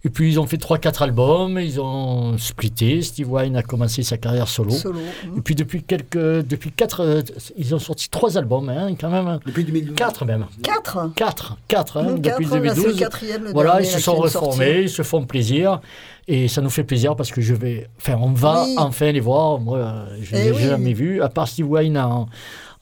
Et 0.04 0.10
puis 0.10 0.30
ils 0.32 0.40
ont 0.40 0.46
fait 0.46 0.58
3-4 0.58 1.04
albums, 1.04 1.60
ils 1.60 1.82
ont 1.82 2.38
splitté. 2.38 3.02
Steve 3.02 3.32
Wine 3.32 3.56
a 3.58 3.64
commencé 3.64 4.04
sa 4.04 4.18
carrière 4.18 4.48
solo. 4.48 4.72
Solo. 4.72 5.00
Et 5.36 5.42
puis 5.42 5.56
depuis 5.56 5.84
quelques, 5.84 6.18
depuis 6.48 6.72
4, 6.72 7.24
ils 7.58 7.74
ont 7.76 7.80
sorti 7.80 8.10
3 8.10 8.38
albums 8.38 8.70
hein, 8.70 8.96
quand 9.00 9.10
même. 9.10 9.40
Depuis 9.46 9.64
2012. 9.64 9.96
4 9.96 10.26
même. 10.26 10.46
4 10.64 11.14
4, 11.16 11.58
4 11.68 11.98
hein, 11.98 12.04
depuis 12.14 12.22
quatre, 12.22 12.40
là, 12.42 12.48
c'est 12.50 12.60
le 12.60 12.74
2012. 12.76 13.00
quatrième, 13.00 13.44
le 13.46 13.52
voilà, 13.52 13.82
ils 13.82 13.88
se 13.88 14.00
sont 14.00 14.16
reformés, 14.16 14.82
ils 14.84 14.90
se 14.90 15.02
font 15.02 15.26
plaisir. 15.26 15.82
Et 16.30 16.48
ça 16.50 16.62
nous 16.62 16.70
fait 16.70 16.84
plaisir 16.84 17.16
parce 17.16 17.32
que 17.32 17.42
je 17.42 17.54
vais. 17.54 17.88
Enfin, 18.00 18.18
on 18.22 18.32
va 18.34 18.64
Oui. 18.66 18.76
enfin 18.78 19.12
les 19.12 19.20
voir. 19.22 19.60
Moi, 19.60 19.78
euh, 19.78 20.06
je 20.22 20.36
ne 20.36 20.42
l'ai 20.42 20.52
oui. 20.52 20.62
jamais 20.62 20.94
vu, 20.94 21.22
à 21.22 21.30
part 21.30 21.48
Steve 21.48 21.70
Wayne 21.70 21.98
en, 21.98 22.28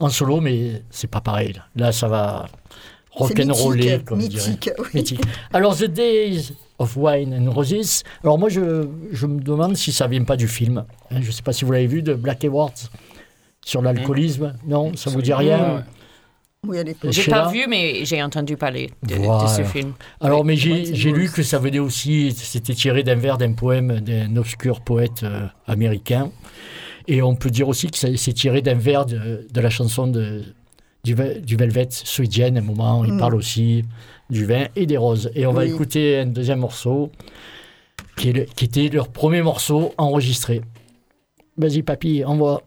en 0.00 0.08
solo, 0.08 0.40
mais 0.40 0.82
c'est 0.90 1.06
pas 1.10 1.20
pareil. 1.20 1.54
Là, 1.76 1.92
ça 1.92 2.08
va 2.08 2.46
rock'n'roller, 3.12 3.82
mythique, 3.92 4.04
comme 4.04 4.18
mythique, 4.18 4.70
oui. 4.78 4.84
Mythique. 4.94 5.20
Alors, 5.52 5.76
The 5.76 5.84
Days 5.84 6.52
of 6.78 6.96
Wine 6.96 7.34
and 7.34 7.50
Roses. 7.50 8.02
Alors, 8.22 8.38
moi, 8.38 8.48
je, 8.48 8.86
je 9.12 9.26
me 9.26 9.40
demande 9.40 9.76
si 9.76 9.92
ça 9.92 10.06
vient 10.06 10.24
pas 10.24 10.36
du 10.36 10.48
film. 10.48 10.84
Hein, 11.10 11.18
je 11.22 11.26
ne 11.26 11.32
sais 11.32 11.42
pas 11.42 11.52
si 11.52 11.64
vous 11.64 11.72
l'avez 11.72 11.86
vu, 11.86 12.02
de 12.02 12.14
Black 12.14 12.44
Edwards 12.44 12.72
sur 13.64 13.82
l'alcoolisme. 13.82 14.54
Non, 14.66 14.94
ça 14.96 15.10
vous 15.10 15.22
dit 15.22 15.32
rien 15.34 15.84
Oui, 16.66 16.78
à 16.78 16.82
l'époque. 16.82 17.10
J'ai 17.12 17.30
pas 17.30 17.48
vu, 17.50 17.66
mais 17.68 18.04
j'ai 18.04 18.22
entendu 18.22 18.56
parler 18.56 18.90
de, 19.02 19.14
ce 19.14 19.62
film. 19.64 19.92
Alors, 20.20 20.44
mais 20.44 20.56
j'ai 20.56 21.12
lu 21.12 21.30
que 21.30 21.42
ça 21.42 21.58
venait 21.58 21.78
aussi, 21.78 22.32
c'était 22.32 22.74
tiré 22.74 23.02
d'un 23.02 23.14
vers 23.16 23.38
d'un 23.38 23.52
poème 23.52 24.00
d'un 24.00 24.36
obscur 24.36 24.80
poète 24.82 25.22
euh, 25.22 25.46
américain. 25.66 26.30
Et 27.08 27.22
on 27.22 27.36
peut 27.36 27.50
dire 27.50 27.68
aussi 27.68 27.88
que 27.90 27.96
ça- 27.96 28.08
c'est 28.16 28.32
tiré 28.32 28.62
d'un 28.62 28.74
vers 28.74 29.06
de, 29.06 29.46
de 29.52 29.60
la 29.60 29.70
chanson 29.70 30.08
de, 30.08 30.42
du, 31.04 31.14
Ve- 31.14 31.40
du 31.40 31.54
Velvet, 31.56 31.86
Sweet 31.90 32.32
Jane, 32.32 32.56
à 32.56 32.60
un 32.60 32.64
moment, 32.64 33.04
il 33.04 33.12
Mm. 33.12 33.18
parle 33.18 33.36
aussi 33.36 33.84
du 34.30 34.44
vin 34.46 34.66
et 34.76 34.86
des 34.86 34.96
roses. 34.96 35.30
Et 35.34 35.46
on 35.46 35.52
va 35.52 35.64
écouter 35.74 36.18
un 36.18 36.26
deuxième 36.26 36.58
morceau, 36.60 37.10
qui, 38.16 38.30
est 38.30 38.32
le- 38.32 38.44
qui 38.44 38.64
était 38.64 38.88
leur 38.88 39.08
premier 39.08 39.42
morceau 39.42 39.92
enregistré. 39.98 40.62
Vas-y, 41.56 41.82
papy, 41.82 42.24
envoie. 42.24 42.62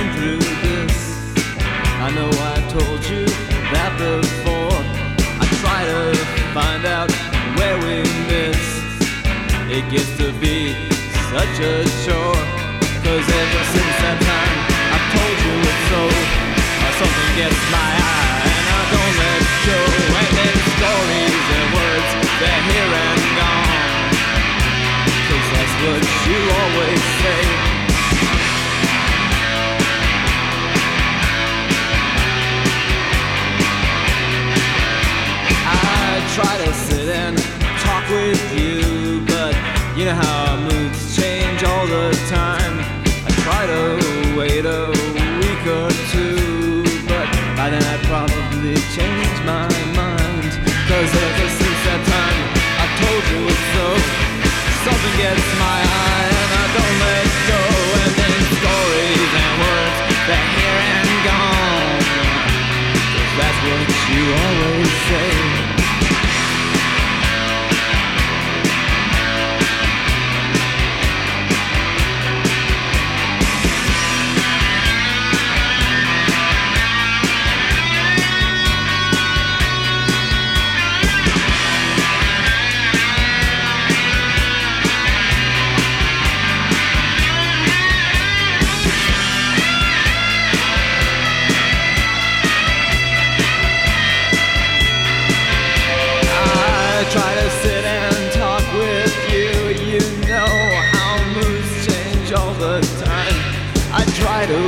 Been 0.00 0.12
through 0.16 0.38
this. 0.64 0.96
I 2.00 2.10
know 2.14 2.30
I 2.32 2.56
told 2.72 3.00
you 3.12 3.24
that 3.72 3.92
before. 4.00 4.78
I 5.42 5.46
try 5.60 5.80
to 5.92 6.16
find 6.56 6.84
out 6.86 7.10
where 7.58 7.76
we 7.84 8.00
missed. 8.28 8.80
It 9.68 9.84
gets 9.92 10.10
to 10.18 10.32
be 10.40 10.72
such 11.32 11.56
a 11.60 11.84
chore. 12.04 12.44
Cause 13.04 13.26
ever 13.42 13.62
since 13.74 13.96
that 14.04 14.18
time, 14.32 14.56
I've 14.94 15.06
told 15.16 15.36
you 15.44 15.54
it's 15.68 15.84
so. 15.92 16.02
Something 17.00 17.36
gets 17.36 17.60
my 17.72 17.99
with 38.10 38.42
you, 38.58 39.22
but 39.26 39.54
you 39.96 40.04
know 40.04 40.14
how 40.14 40.56
moods 40.56 41.16
change 41.16 41.62
all 41.62 41.86
the 41.86 42.10
time. 42.28 42.74
I 43.26 43.30
try 43.44 43.62
to 43.66 43.82
wait 44.36 44.64
a 44.66 44.90
week 45.38 45.64
or 45.78 45.90
two, 46.10 46.82
but 47.06 47.26
by 47.56 47.70
then 47.70 47.82
I'd 47.92 48.04
probably 48.10 48.74
change 48.96 49.36
my 49.46 49.66
mind. 49.94 50.50
Cause 50.90 51.10
ever 51.26 51.48
since 51.60 51.80
that 51.86 52.02
time, 52.14 52.42
I 52.82 52.86
told 53.00 53.22
you 53.30 53.40
it's 53.52 53.66
so. 53.74 53.86
Something 54.84 55.16
gets 55.22 55.46
my 55.58 55.78
eye 55.82 56.29
try 104.14 104.46
to 104.46 104.60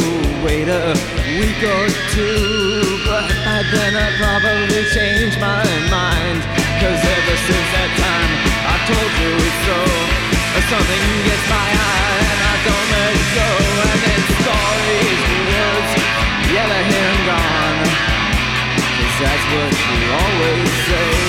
wait 0.45 0.69
a 0.69 0.95
week 1.39 1.61
or 1.63 1.87
two, 2.15 2.99
but 3.07 3.27
by 3.43 3.63
then 3.75 3.97
I 3.97 4.09
probably 4.19 4.85
change 4.95 5.39
my 5.39 5.65
mind. 5.91 6.39
Cause 6.79 7.01
ever 7.01 7.37
since 7.47 7.69
that 7.75 7.91
time, 7.99 8.33
I 8.67 8.77
told 8.87 9.11
you 9.19 9.31
it's 9.39 9.61
so. 9.67 9.79
Something 10.73 11.05
gets 11.27 11.47
my 11.51 11.69
eye 11.69 12.17
and 12.33 12.41
I 12.49 12.55
don't 12.65 12.89
let 12.97 13.17
go. 13.37 13.51
And 13.93 14.01
then 14.05 14.21
stories, 14.41 15.21
words, 15.53 15.93
they're 16.49 16.85
here 16.89 17.09
and 17.13 17.23
gone. 17.29 17.81
Cause 18.97 19.17
that's 19.21 19.45
what 19.53 19.73
you 19.77 20.01
always 20.17 20.71
say. 20.89 21.22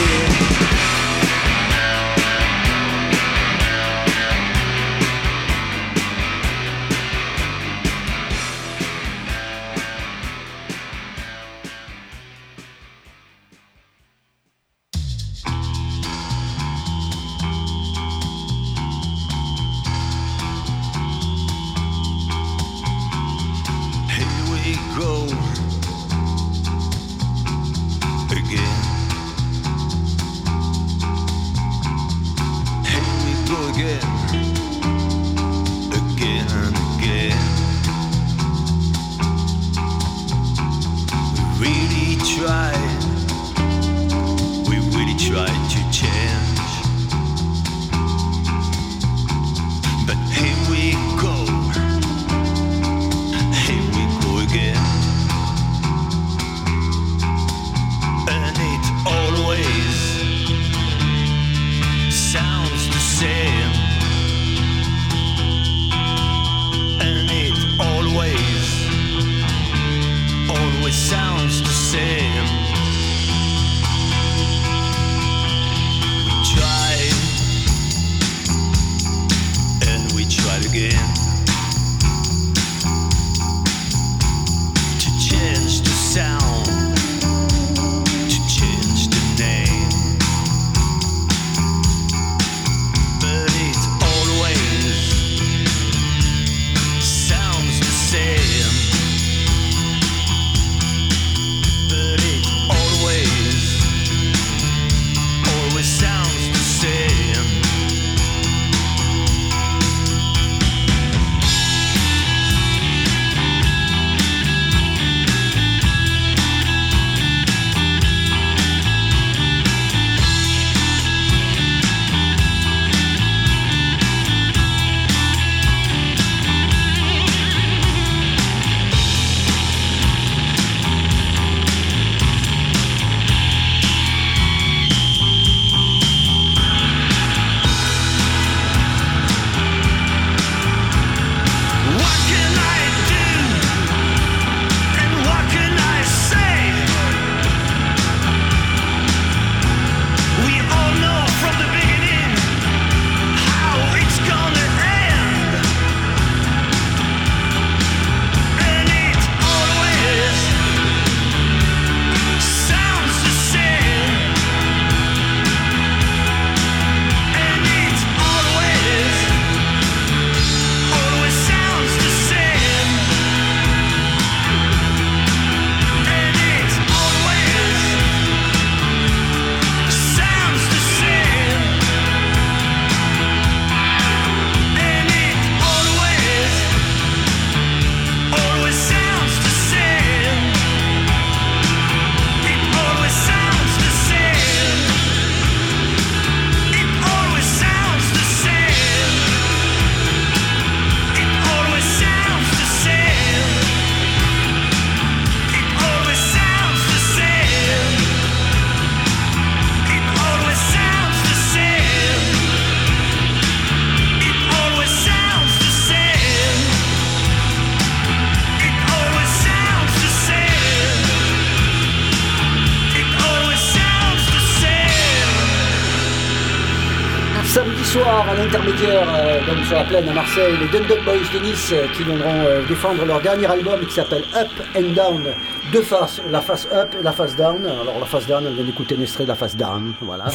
L'intermédiaire, 228.44 229.08
euh, 229.16 229.40
donc 229.48 229.66
sur 229.66 229.76
la 229.76 229.84
plaine 229.84 230.10
à 230.10 230.14
Marseille, 230.14 230.54
les 230.60 230.68
Dundon 230.68 231.02
Boys 231.06 231.30
de 231.34 231.40
Nice 231.40 231.72
euh, 231.72 231.88
qui 231.96 232.04
viendront 232.04 232.46
euh, 232.46 232.62
défendre 232.68 233.06
leur 233.06 233.22
dernier 233.22 233.46
album 233.50 233.80
qui 233.86 233.94
s'appelle 233.94 234.24
Up 234.36 234.50
and 234.76 234.94
Down. 234.94 235.34
Deux 235.72 235.82
faces, 235.82 236.22
la 236.30 236.42
face 236.42 236.68
up 236.72 236.90
et 237.00 237.02
la 237.02 237.12
face 237.14 237.36
down. 237.36 237.66
Alors 237.66 238.00
la 238.00 238.06
face 238.06 238.28
down, 238.28 238.46
on 238.46 238.54
vient 238.54 238.64
d'écouter 238.64 238.96
un 238.98 239.02
extrait 239.02 239.24
de 239.24 239.30
la 239.30 239.36
face 239.36 239.56
down, 239.56 239.94
voilà. 240.04 240.26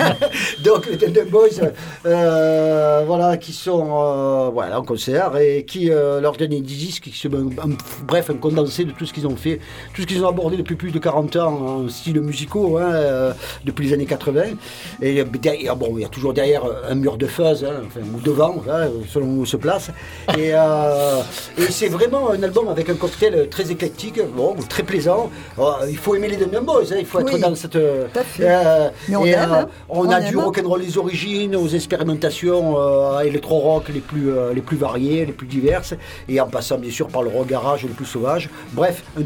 donc 0.64 0.86
les 0.86 0.96
Dundon 0.96 1.26
Boys, 1.28 1.48
euh, 2.06 3.02
voilà, 3.06 3.36
qui 3.36 3.52
sont 3.52 3.86
euh, 3.90 4.48
voilà, 4.50 4.80
en 4.80 4.84
concert 4.84 5.36
et 5.36 5.64
qui, 5.66 5.90
euh, 5.90 6.20
leur 6.22 6.36
dernier 6.36 6.60
disque, 6.62 7.02
qui 7.04 7.10
se, 7.18 7.28
un- 7.28 7.76
bref, 8.06 8.30
un 8.30 8.34
condensé 8.34 8.84
de 8.84 8.92
tout 8.92 9.04
ce 9.04 9.12
qu'ils 9.12 9.26
ont 9.26 9.36
fait, 9.36 9.60
tout 9.94 10.02
ce 10.02 10.06
qu'ils 10.06 10.24
ont 10.24 10.28
abordé 10.28 10.56
depuis 10.56 10.76
plus 10.76 10.90
de 10.90 10.98
40 10.98 11.36
ans 11.36 11.82
en 11.84 11.88
style 11.90 12.20
musicaux, 12.22 12.78
hein, 12.78 12.90
euh, 12.94 13.32
depuis 13.64 13.88
les 13.88 13.92
années 13.94 14.06
80. 14.06 14.42
Et 15.02 15.20
euh, 15.20 15.24
derrière, 15.24 15.76
bon, 15.76 15.92
il 15.96 16.02
y 16.02 16.04
a 16.06 16.08
toujours 16.08 16.32
derrière 16.32 16.62
un 16.88 16.94
mur 16.94 17.18
de 17.18 17.26
fuzz, 17.26 17.62
hein, 17.64 17.82
enfin, 17.86 18.00
ou 18.14 18.20
devant, 18.20 18.62
hein, 18.70 18.86
selon 19.12 19.26
où 19.26 19.42
on 19.42 19.44
se 19.44 19.56
place. 19.58 19.90
Et, 20.38 20.52
euh, 20.54 21.20
et 21.58 21.62
c'est 21.70 21.88
vraiment 21.88 22.30
un 22.30 22.42
album 22.42 22.68
avec 22.68 22.88
un 22.88 22.94
cocktail 22.94 23.48
très 23.50 23.70
éclectique, 23.70 24.18
bon, 24.34 24.56
très 24.68 24.82
plaisant. 24.82 25.30
Oh, 25.56 25.72
il 25.88 25.96
faut 25.96 26.14
aimer 26.14 26.28
les 26.28 26.36
Boys, 26.60 26.82
hein, 26.92 26.96
il 26.98 27.06
faut 27.06 27.20
être 27.20 27.32
Oui, 27.32 27.40
dans 27.40 27.54
cette. 27.54 27.76
euh, 27.76 28.06
Mais 29.08 29.16
on 29.16 29.24
et, 29.24 29.30
aime, 29.30 29.52
hein. 29.52 29.68
on, 29.88 30.06
On 30.06 30.10
a 30.10 30.20
aime. 30.20 30.28
du 30.28 30.36
rock'n'roll 30.36 30.80
des 30.84 30.98
origines, 30.98 31.56
aux 31.56 31.68
expérimentations 31.68 32.76
euh, 32.78 33.20
électro-rock 33.20 33.88
les 33.88 34.00
plus, 34.00 34.30
euh, 34.30 34.52
les 34.52 34.60
plus 34.60 34.76
variées, 34.76 35.26
les 35.26 35.32
plus 35.32 35.46
diverses, 35.46 35.94
et 36.28 36.40
en 36.40 36.46
passant 36.48 36.78
bien 36.78 36.90
sûr 36.90 37.08
par 37.08 37.22
le 37.22 37.30
rock 37.30 37.46
garage 37.48 37.82
le 37.84 37.88
plus 37.90 38.06
sauvage. 38.06 38.48
Bref, 38.72 39.02
un 39.18 39.22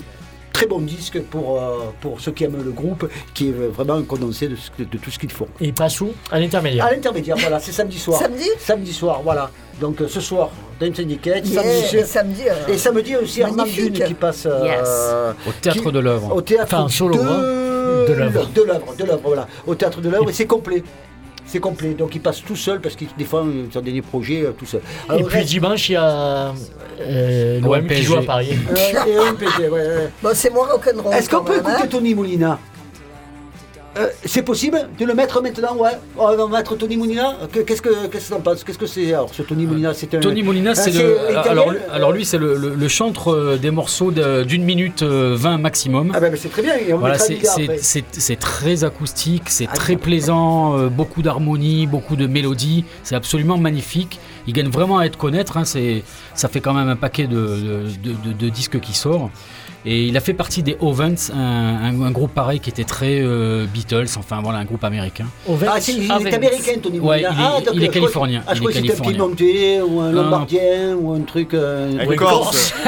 très 0.52 0.66
bon 0.66 0.80
disque 0.80 1.20
pour, 1.22 1.58
euh, 1.60 1.78
pour 2.00 2.20
ceux 2.20 2.32
qui 2.32 2.44
aiment 2.44 2.62
le 2.62 2.70
groupe, 2.70 3.08
qui 3.34 3.48
est 3.48 3.52
vraiment 3.52 3.94
un 3.94 4.02
condensé 4.02 4.48
de, 4.48 4.54
tout 4.98 5.10
ce 5.10 5.18
qu'ils 5.18 5.30
font. 5.32 5.48
Et 5.60 5.72
pas 5.72 5.88
sous 5.88 6.10
à 6.30 6.38
l'intermédiaire. 6.38 6.86
À 6.86 6.92
l'intermédiaire, 6.92 7.36
voilà, 7.38 7.58
c'est 7.60 7.72
samedi 7.72 7.98
soir. 7.98 8.18
Samedi 8.20 8.48
Samedi 8.58 8.92
soir, 8.92 9.20
voilà. 9.22 9.50
Donc 9.80 10.00
euh, 10.00 10.08
ce 10.08 10.20
soir, 10.20 10.50
Dance 10.80 10.96
Syndicate, 10.96 11.46
Yeah, 11.48 11.62
samedi, 11.62 11.96
et 11.96 12.04
samedi, 12.04 12.42
euh, 12.48 12.72
et 12.72 12.78
samedi 12.78 13.16
aussi 13.16 13.42
Armand. 13.42 13.64
Dune 13.64 13.92
qui 13.92 14.14
passe 14.14 14.46
euh, 14.46 14.64
Yes. 14.64 15.46
Au 15.48 15.52
théâtre 15.60 15.82
qui- 15.82 15.92
de 15.92 15.98
l'œuvre. 15.98 16.34
Au 16.36 16.42
théâtre 16.42 16.64
Enfin, 16.74 16.84
en 16.84 16.88
solo, 16.88 17.14
de, 17.16 17.20
hein. 17.20 17.38
De 18.08 18.12
l'œuvre. 18.14 18.46
De 18.54 18.62
l'œuvre, 18.62 18.94
de 18.96 19.04
l'œuvre, 19.04 19.20
voilà. 19.24 19.48
Au 19.66 19.74
théâtre 19.74 20.00
de 20.00 20.08
l'œuvre, 20.08 20.30
et 20.30 20.32
c'est 20.32 20.46
complet. 20.46 20.82
C'est 21.52 21.60
complet, 21.60 21.90
donc 21.92 22.14
il 22.14 22.22
passe 22.22 22.42
tout 22.42 22.56
seul 22.56 22.80
parce 22.80 22.96
qu'il 22.96 23.08
des 23.18 23.26
fois 23.26 23.44
son 23.70 23.80
dernier 23.82 24.00
projet 24.00 24.42
euh, 24.42 24.52
tout 24.52 24.64
seul. 24.64 24.80
Et 25.12 25.22
puis 25.22 25.24
reste- 25.36 25.48
dimanche, 25.50 25.86
il 25.90 25.92
y 25.92 25.96
a 25.96 26.54
euh, 27.02 27.60
l'OM 27.60 27.86
qui 27.86 28.02
joue 28.02 28.14
à 28.14 28.22
Paris. 28.22 28.56
Euh, 28.70 29.32
et 29.60 29.68
ouais, 29.68 29.68
ouais. 29.68 30.10
Bon, 30.22 30.30
c'est 30.32 30.48
moins 30.48 30.66
rock'n'roll. 30.66 31.12
Est-ce 31.12 31.28
qu'on 31.28 31.44
peut 31.44 31.56
écouter 31.58 31.82
hein. 31.82 31.86
Tony 31.90 32.14
Molina? 32.14 32.58
Euh, 33.98 34.06
c'est 34.24 34.40
possible 34.42 34.88
de 34.98 35.04
le 35.04 35.12
mettre 35.12 35.42
maintenant, 35.42 35.76
ouais. 35.76 35.90
On 36.16 36.34
va 36.34 36.46
mettre 36.46 36.76
Tony 36.76 36.96
Molina. 36.96 37.36
Que- 37.52 37.60
Qu'est-ce 37.60 37.82
que 37.82 38.06
qu'est-ce 38.06 38.30
que 38.30 38.34
t'en 38.34 38.40
penses? 38.40 38.64
Qu'est-ce 38.64 38.78
que 38.78 38.86
c'est? 38.86 39.12
Alors 39.12 39.28
ce 39.34 39.42
Tony 39.42 39.66
Molina 39.66 39.92
C'est 39.92 40.14
un. 40.14 40.20
Tony 40.20 40.42
Molina, 40.42 40.70
Ah, 40.70 40.74
c'est 40.74 40.92
le. 40.92 41.36
Alors, 41.36 41.70
lui- 41.72 41.78
alors 41.92 42.12
lui, 42.12 42.24
c'est 42.24 42.38
le, 42.38 42.56
le- 42.56 42.74
le 42.74 42.88
chantre 42.88 43.28
euh, 43.34 43.58
des 43.58 43.70
morceaux 43.70 44.10
d'une 44.10 44.64
minute 44.64 45.02
euh, 45.02 45.34
20 45.36 45.58
maximum. 45.58 46.10
Ah 46.14 46.20
ben, 46.20 46.34
c'est 46.36 46.48
très 46.48 46.62
bien. 46.62 46.72
Voilà, 46.96 47.18
c'est- 47.18 48.38
très 48.38 48.84
acoustique, 48.84 49.44
c'est 49.50 49.68
Ah, 49.70 49.76
très 49.76 49.96
plaisant, 49.96 50.78
euh, 50.78 50.88
beaucoup 50.88 51.20
d'harmonie, 51.20 51.86
beaucoup 51.86 52.16
de 52.16 52.26
mélodies, 52.26 52.86
c'est 53.02 53.14
absolument 53.14 53.58
magnifique. 53.58 54.18
Il 54.46 54.54
gagne 54.54 54.68
vraiment 54.70 54.98
à 54.98 55.04
être 55.04 55.18
connaître, 55.18 55.58
hein, 55.58 55.64
c'est- 55.66 56.02
ça 56.34 56.48
fait 56.48 56.60
quand 56.60 56.72
même 56.72 56.88
un 56.88 56.96
paquet 56.96 57.26
de- 57.26 57.36
de- 58.02 58.32
de 58.32 58.48
disques 58.48 58.80
qui 58.80 58.94
sort. 58.94 59.30
Et 59.84 60.04
il 60.06 60.16
a 60.16 60.20
fait 60.20 60.32
partie 60.34 60.62
des 60.62 60.76
Ovens, 60.80 61.32
un, 61.34 61.38
un- 61.38 62.02
un 62.02 62.10
groupe 62.12 62.32
pareil 62.32 62.60
qui 62.60 62.70
était 62.70 62.84
très 62.84 63.20
euh, 63.20 63.66
Beatles, 63.66 64.06
enfin 64.16 64.40
voilà, 64.40 64.58
un 64.60 64.64
groupe 64.64 64.84
américain. 64.84 65.26
Ah, 65.66 65.80
c'est- 65.80 65.94
il 65.94 66.04
est 66.08 66.12
Ovens. 66.14 66.34
américain, 66.34 66.72
Tony 66.80 67.00
Ouais, 67.00 67.20
il 67.20 67.24
est- 67.24 67.28
ah, 67.30 67.58
il 67.74 67.82
est 67.82 67.88
californien, 67.88 68.44
Ah, 68.46 68.54
je 68.54 68.60
crois 68.60 68.70
que 68.72 68.78
c'était 68.78 68.92
un. 68.96 69.00
Piémontais 69.02 69.80
ou 69.80 70.00
un. 70.00 70.12
Lombardien 70.12 70.94
ou 71.00 71.12
un 71.14 71.20
truc. 71.22 71.54
euh, 71.54 71.98
Un 71.98 72.16
Corse. 72.16 72.72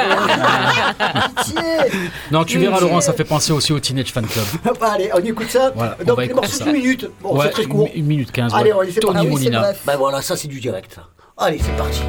Non, 2.31 2.45
tu 2.45 2.59
verras 2.59 2.81
Laurent, 2.81 3.01
ça 3.01 3.13
fait 3.13 3.25
penser 3.25 3.53
aussi 3.53 3.73
au 3.73 3.81
Teenage 3.81 4.13
Fan 4.13 4.27
Club. 4.27 4.45
Bah, 4.81 4.93
allez, 4.95 5.11
on 5.15 5.19
écoute 5.25 5.51
ça. 5.51 5.73
Voilà, 5.75 5.97
on 6.01 6.05
Donc, 6.05 6.21
les 6.21 6.33
morceaux 6.35 6.65
d'une 6.65 6.73
minute. 6.75 7.09
Bon, 7.23 7.35
Ouais, 7.37 7.47
c'est 7.47 7.51
très 7.53 7.65
court. 7.65 7.89
une, 7.95 8.05
minute 8.07 8.31
15. 8.33 8.55
Allez, 8.55 8.67
ouais. 8.71 8.73
on 8.75 8.79
va 8.79 8.85
laisser 8.85 9.01
Tony. 9.01 9.27
Molina. 9.27 9.73
Ben 9.87 9.97
voilà, 9.97 10.23
ça 10.23 10.37
c'est 10.37 10.49
du 10.49 10.61
direct. 10.61 10.99
Allez, 11.37 11.59
c'est 11.61 11.77
parti. 11.77 12.01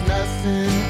Nothing 0.00 0.81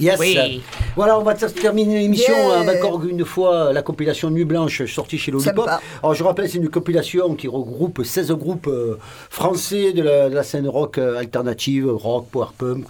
Yes. 0.00 0.18
Oui. 0.18 0.62
Voilà, 0.96 1.18
on 1.18 1.22
va 1.22 1.34
terminer 1.34 1.98
l'émission 2.00 2.32
Yeah. 2.34 2.60
avec 2.60 2.84
encore 2.84 3.04
une 3.04 3.24
fois 3.24 3.72
la 3.72 3.82
compilation 3.82 4.30
Nuit 4.30 4.44
Blanche 4.44 4.84
sortie 4.86 5.18
chez 5.18 5.30
Lollipop. 5.30 5.68
Alors 6.02 6.14
je 6.14 6.24
rappelle, 6.24 6.48
c'est 6.48 6.58
une 6.58 6.68
compilation 6.70 7.34
qui 7.34 7.48
regroupe 7.48 8.02
16 8.04 8.32
groupes 8.32 8.66
euh, 8.66 8.98
français 9.28 9.92
de 9.92 10.02
la, 10.02 10.28
de 10.30 10.34
la 10.34 10.42
scène 10.42 10.66
rock 10.68 10.98
euh, 10.98 11.18
alternative, 11.18 11.88
rock, 11.90 12.26
power 12.32 12.46
punk. 12.56 12.84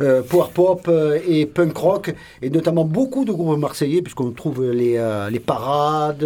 Euh, 0.00 0.22
power 0.22 0.46
pop 0.54 0.86
euh, 0.88 1.18
et 1.28 1.46
punk 1.46 1.76
rock 1.76 2.14
et 2.40 2.50
notamment 2.50 2.84
beaucoup 2.84 3.24
de 3.24 3.32
groupes 3.32 3.58
marseillais 3.58 4.02
puisqu'on 4.02 4.30
trouve 4.30 4.70
les, 4.70 4.96
euh, 4.96 5.28
les 5.30 5.40
parades 5.40 6.24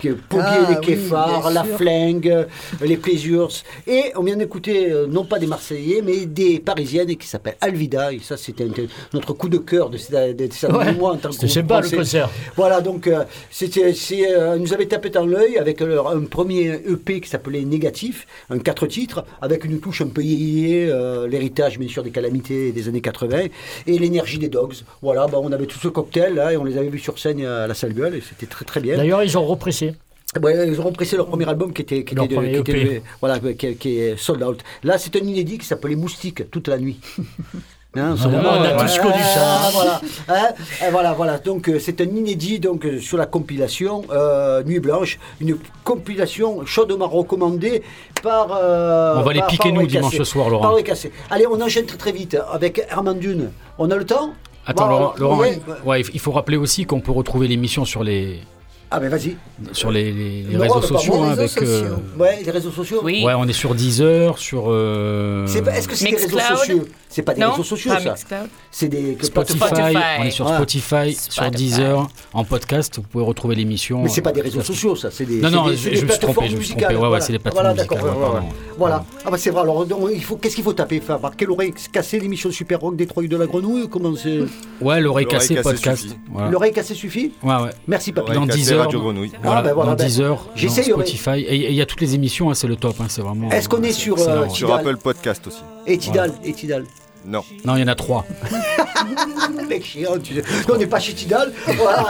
Poguier 0.00 0.16
Ah, 0.40 0.66
les 0.70 0.74
oui, 0.76 0.80
Kéfars, 0.80 1.50
la. 1.50 1.64
Flingue, 1.64 2.46
les 2.82 2.96
Pleasures 2.96 3.50
et 3.86 4.04
on 4.16 4.22
vient 4.22 4.36
d'écouter 4.36 4.90
euh, 4.90 5.06
non 5.06 5.24
pas 5.24 5.38
des 5.38 5.46
marseillais 5.46 6.02
mais 6.04 6.26
des 6.26 6.58
parisiennes 6.58 7.14
qui 7.16 7.26
s'appellent 7.26 7.56
Alvida 7.60 8.12
et 8.12 8.18
ça 8.20 8.36
c'était 8.36 8.64
un- 8.64 8.68
notre 9.12 9.32
coup 9.32 9.48
de 9.48 9.58
cœur 9.58 9.90
de 9.90 9.96
ces 9.96 10.34
de 10.34 10.48
ces 10.50 10.66
derniers 10.66 10.78
Ouais. 10.88 10.92
mois 10.94 11.12
en 11.12 11.16
tant 11.16 11.30
que 11.30 11.36
groupe 11.36 11.48
sympa, 11.48 11.80
le 11.80 11.90
concert. 11.90 12.30
Voilà, 12.56 12.80
donc 12.80 13.06
euh, 13.06 13.24
c'était, 13.50 13.92
c'est, 13.94 14.32
euh, 14.32 14.56
nous 14.58 14.72
avait 14.72 14.86
tapé 14.86 15.10
dans 15.10 15.26
l'œil 15.26 15.58
avec 15.58 15.80
leur, 15.80 16.08
un 16.08 16.20
premier 16.22 16.80
EP 16.88 17.20
qui 17.20 17.28
s'appelait 17.28 17.62
Négatif, 17.62 18.26
un 18.50 18.58
quatre 18.58 18.86
titres, 18.86 19.24
avec 19.42 19.64
une 19.64 19.80
touche 19.80 20.00
un 20.02 20.06
peu 20.08 20.22
yéyé, 20.22 20.88
euh, 20.90 21.26
l'héritage 21.28 21.78
bien 21.78 21.88
sûr 21.88 22.02
des 22.02 22.10
calamités 22.10 22.72
des 22.72 22.87
années 22.88 23.00
80, 23.00 23.44
et 23.86 23.98
l'énergie 23.98 24.38
des 24.38 24.48
Dogs. 24.48 24.74
Voilà, 25.02 25.26
bah, 25.26 25.38
on 25.40 25.52
avait 25.52 25.66
tout 25.66 25.78
ce 25.78 25.88
cocktail 25.88 26.34
là, 26.34 26.52
et 26.52 26.56
on 26.56 26.64
les 26.64 26.76
avait 26.76 26.88
vus 26.88 26.98
sur 26.98 27.18
scène 27.18 27.44
à 27.44 27.66
la 27.66 27.74
salle 27.74 27.92
gueule, 27.94 28.14
et 28.16 28.20
c'était 28.20 28.46
très 28.46 28.64
très 28.64 28.80
bien. 28.80 28.96
D'ailleurs, 28.96 29.22
ils 29.22 29.36
ont 29.38 29.44
repressé. 29.46 29.94
Ouais, 30.42 30.68
ils 30.68 30.78
ont 30.80 30.92
pressé 30.92 31.16
leur 31.16 31.26
premier 31.26 31.48
album 31.48 31.72
qui 31.72 31.80
était, 31.82 32.04
qui 32.04 32.14
était, 32.14 32.28
de- 32.28 32.62
qui 32.62 32.70
était 32.72 32.84
de- 32.96 33.00
voilà, 33.20 33.38
qui, 33.40 33.76
qui 33.76 33.98
est 33.98 34.16
sold 34.18 34.42
out. 34.42 34.60
Là, 34.84 34.98
c'est 34.98 35.16
un 35.16 35.20
inédit 35.20 35.56
qui 35.58 35.64
s'appelait 35.66 35.96
Moustique 35.96 36.50
toute 36.50 36.68
la 36.68 36.78
nuit. 36.78 37.00
Hein, 37.96 38.14
Ah, 38.22 38.26
on 38.28 38.62
a 38.64 38.84
tous 38.84 38.98
connu 38.98 39.14
ça. 39.22 39.40
ah, 39.40 39.70
voilà, 39.72 40.00
Hein, 40.28 40.48
euh, 40.84 40.90
voilà, 40.90 41.12
voilà. 41.14 41.38
Donc 41.38 41.68
euh, 41.68 41.78
c'est 41.80 42.00
un 42.02 42.04
inédit 42.04 42.60
donc 42.60 42.84
euh, 42.84 43.00
sur 43.00 43.16
la 43.16 43.24
compilation 43.24 44.02
euh, 44.10 44.62
Nuit 44.62 44.78
Blanche, 44.78 45.18
une 45.40 45.56
compilation 45.84 46.66
chaudement 46.66 47.08
recommandée 47.08 47.82
par. 48.22 48.50
On 48.50 49.22
va 49.22 49.32
les 49.32 49.40
par- 49.40 49.48
piquer, 49.48 49.70
par 49.70 49.80
nous, 49.80 49.86
dimanche 49.86 50.22
soir, 50.22 50.50
Laurent. 50.50 50.76
Allez, 51.30 51.46
on 51.46 51.60
enchaîne 51.62 51.86
très 51.86 51.96
très 51.96 52.12
vite 52.12 52.36
avec 52.52 52.84
Herman 52.90 53.18
Dune. 53.18 53.50
On 53.78 53.90
a 53.90 53.96
le 53.96 54.04
temps? 54.04 54.34
Attends, 54.66 54.84
Bon, 54.86 54.90
Laurent, 54.90 55.14
Laurent, 55.18 55.44
il- 55.44 55.88
ouais, 55.88 56.02
il 56.12 56.20
faut 56.20 56.32
rappeler 56.32 56.58
aussi 56.58 56.84
qu'on 56.84 57.00
peut 57.00 57.12
retrouver 57.12 57.48
l'émission 57.48 57.86
sur 57.86 58.04
les, 58.04 58.40
Ah 58.90 59.00
ben 59.00 59.10
vas-y. 59.10 59.36
sur 59.72 59.90
les, 59.90 60.10
les- 60.12 60.42
les 60.44 60.54
Non, 60.56 60.60
réseaux 60.62 60.80
sociaux. 60.80 61.14
hein, 61.22 61.26
les 61.34 61.40
avec, 61.42 61.50
réseaux 61.50 61.66
euh, 61.72 61.80
sociaux. 61.82 61.96
Ouais, 62.18 62.38
les 62.42 62.50
réseaux 62.50 62.70
sociaux. 62.70 63.00
Oui. 63.02 63.22
Ouais, 63.22 63.34
on 63.36 63.46
est 63.46 63.52
sur 63.52 63.74
Deezer, 63.74 64.38
sur. 64.38 64.64
euh, 64.68 65.46
Est-ce 65.46 65.86
que 65.88 65.94
c'est 65.94 66.10
des 66.10 66.16
réseaux 66.16 66.38
sociaux? 66.56 66.84
C'est 67.10 67.22
pas 67.22 67.34
des 67.34 67.40
Non, 67.42 67.50
réseaux 67.50 67.64
sociaux, 67.64 67.90
pas 67.92 68.00
ça. 68.00 68.14
C'est 68.70 68.88
des 68.88 69.16
Spotify, 69.20 69.58
on 70.20 70.24
est 70.24 70.30
sur. 70.30 70.48
Spotify, 70.48 71.12
sur. 71.14 71.50
Deezer, 71.50 72.08
en 72.32 72.44
podcast, 72.44 72.96
vous 72.96 73.02
pouvez 73.02 73.24
retrouver 73.24 73.54
l'émission. 73.56 74.02
Mais 74.02 74.08
c'est 74.08 74.22
pas 74.22 74.32
des 74.32 74.40
euh, 74.40 74.44
réseaux 74.44 74.62
sociaux, 74.62 74.96
ça. 74.96 75.10
C'est 75.10 75.24
des. 75.26 75.40
Non, 75.40 75.50
non, 75.50 75.68
des- 75.68 75.76
je- 75.76 75.90
des 75.90 76.02
me 76.02 76.08
suis 76.10 76.18
trompé, 76.20 76.48
je 76.48 76.56
me 76.56 76.60
suis 76.62 76.74
trompé. 76.74 76.94
Ouais, 76.94 77.00
ouais, 77.00 77.08
Voilà. 77.08 77.20
c'est 77.24 77.32
les 77.32 77.38
plateformes 77.38 77.66
Voilà, 77.66 77.76
d'accord. 77.76 77.98
musicales, 77.98 78.20
pardon. 78.32 78.48
Voilà. 78.78 79.04
Ah 79.26 79.30
bah 79.30 79.36
c'est 79.38 79.50
vrai. 79.50 79.62
Alors 79.62 79.84
donc, 79.84 80.08
il 80.14 80.24
faut. 80.24 80.36
Qu'est-ce 80.36 80.54
qu'il 80.54 80.64
faut 80.64 80.72
taper? 80.72 81.00
Fabre 81.00 81.32
Quelle 81.36 81.50
oreille 81.50 81.74
cassée 81.92 82.18
l'émission 82.20 82.50
Super 82.50 82.80
Rock 82.80 82.96
Détroit 82.96 83.22
de 83.26 83.36
la 83.36 83.46
Grenouille 83.46 83.82
ou 83.82 83.88
Comment 83.88 84.14
c'est? 84.16 84.38
Ouais, 84.80 85.00
l'oreille 85.00 85.26
cassée, 85.26 85.56
podcast. 85.56 86.06
Voilà. 86.32 86.50
L'oreille 86.50 86.72
cassée 86.72 86.94
suffit? 86.94 87.32
Ouais, 87.42 87.54
ouais. 87.56 87.70
Merci 87.86 88.12
papy. 88.12 88.32
Dans 88.32 88.46
Deezer, 88.46 88.77
Radio 88.80 89.00
Grenouille. 89.00 89.32
Voilà, 89.42 89.58
Ah, 89.58 89.62
ben 89.62 89.72
voilà, 89.74 89.90
dans 89.92 89.96
ben, 89.96 90.04
Deezer, 90.04 90.46
dans. 90.54 90.68
Spotify. 90.92 91.40
Et 91.40 91.70
il 91.70 91.74
y 91.74 91.80
a 91.80 91.86
toutes 91.86 92.00
les 92.00 92.14
émissions, 92.14 92.50
hein, 92.50 92.54
c'est 92.54 92.66
le 92.66 92.76
top, 92.76 92.96
hein, 93.00 93.06
c'est 93.08 93.22
vraiment. 93.22 93.50
Est-ce 93.50 93.68
qu'on 93.68 93.82
est 93.82 93.92
c'est 93.92 93.92
sur, 93.92 94.18
euh. 94.18 94.48
Sur. 94.48 94.72
Apple 94.74 94.96
Podcast 94.96 95.46
aussi. 95.46 95.62
Et 95.86 95.98
Tidal, 95.98 96.32
et 96.44 96.52
Tidal. 96.52 96.84
Non. 97.26 97.42
Non, 97.64 97.76
il 97.76 97.80
y 97.80 97.84
en 97.84 97.88
a 97.88 97.94
trois. 97.94 98.24
Mec 99.68 99.84
chiant, 99.84 100.18
tu 100.22 100.34
sais. 100.36 100.42
Nous, 100.66 100.74
on 100.74 100.78
n'est 100.78 100.86
pas 100.86 100.98
chez 101.00 101.12
Tidal. 101.12 101.52
Voilà. 101.76 102.06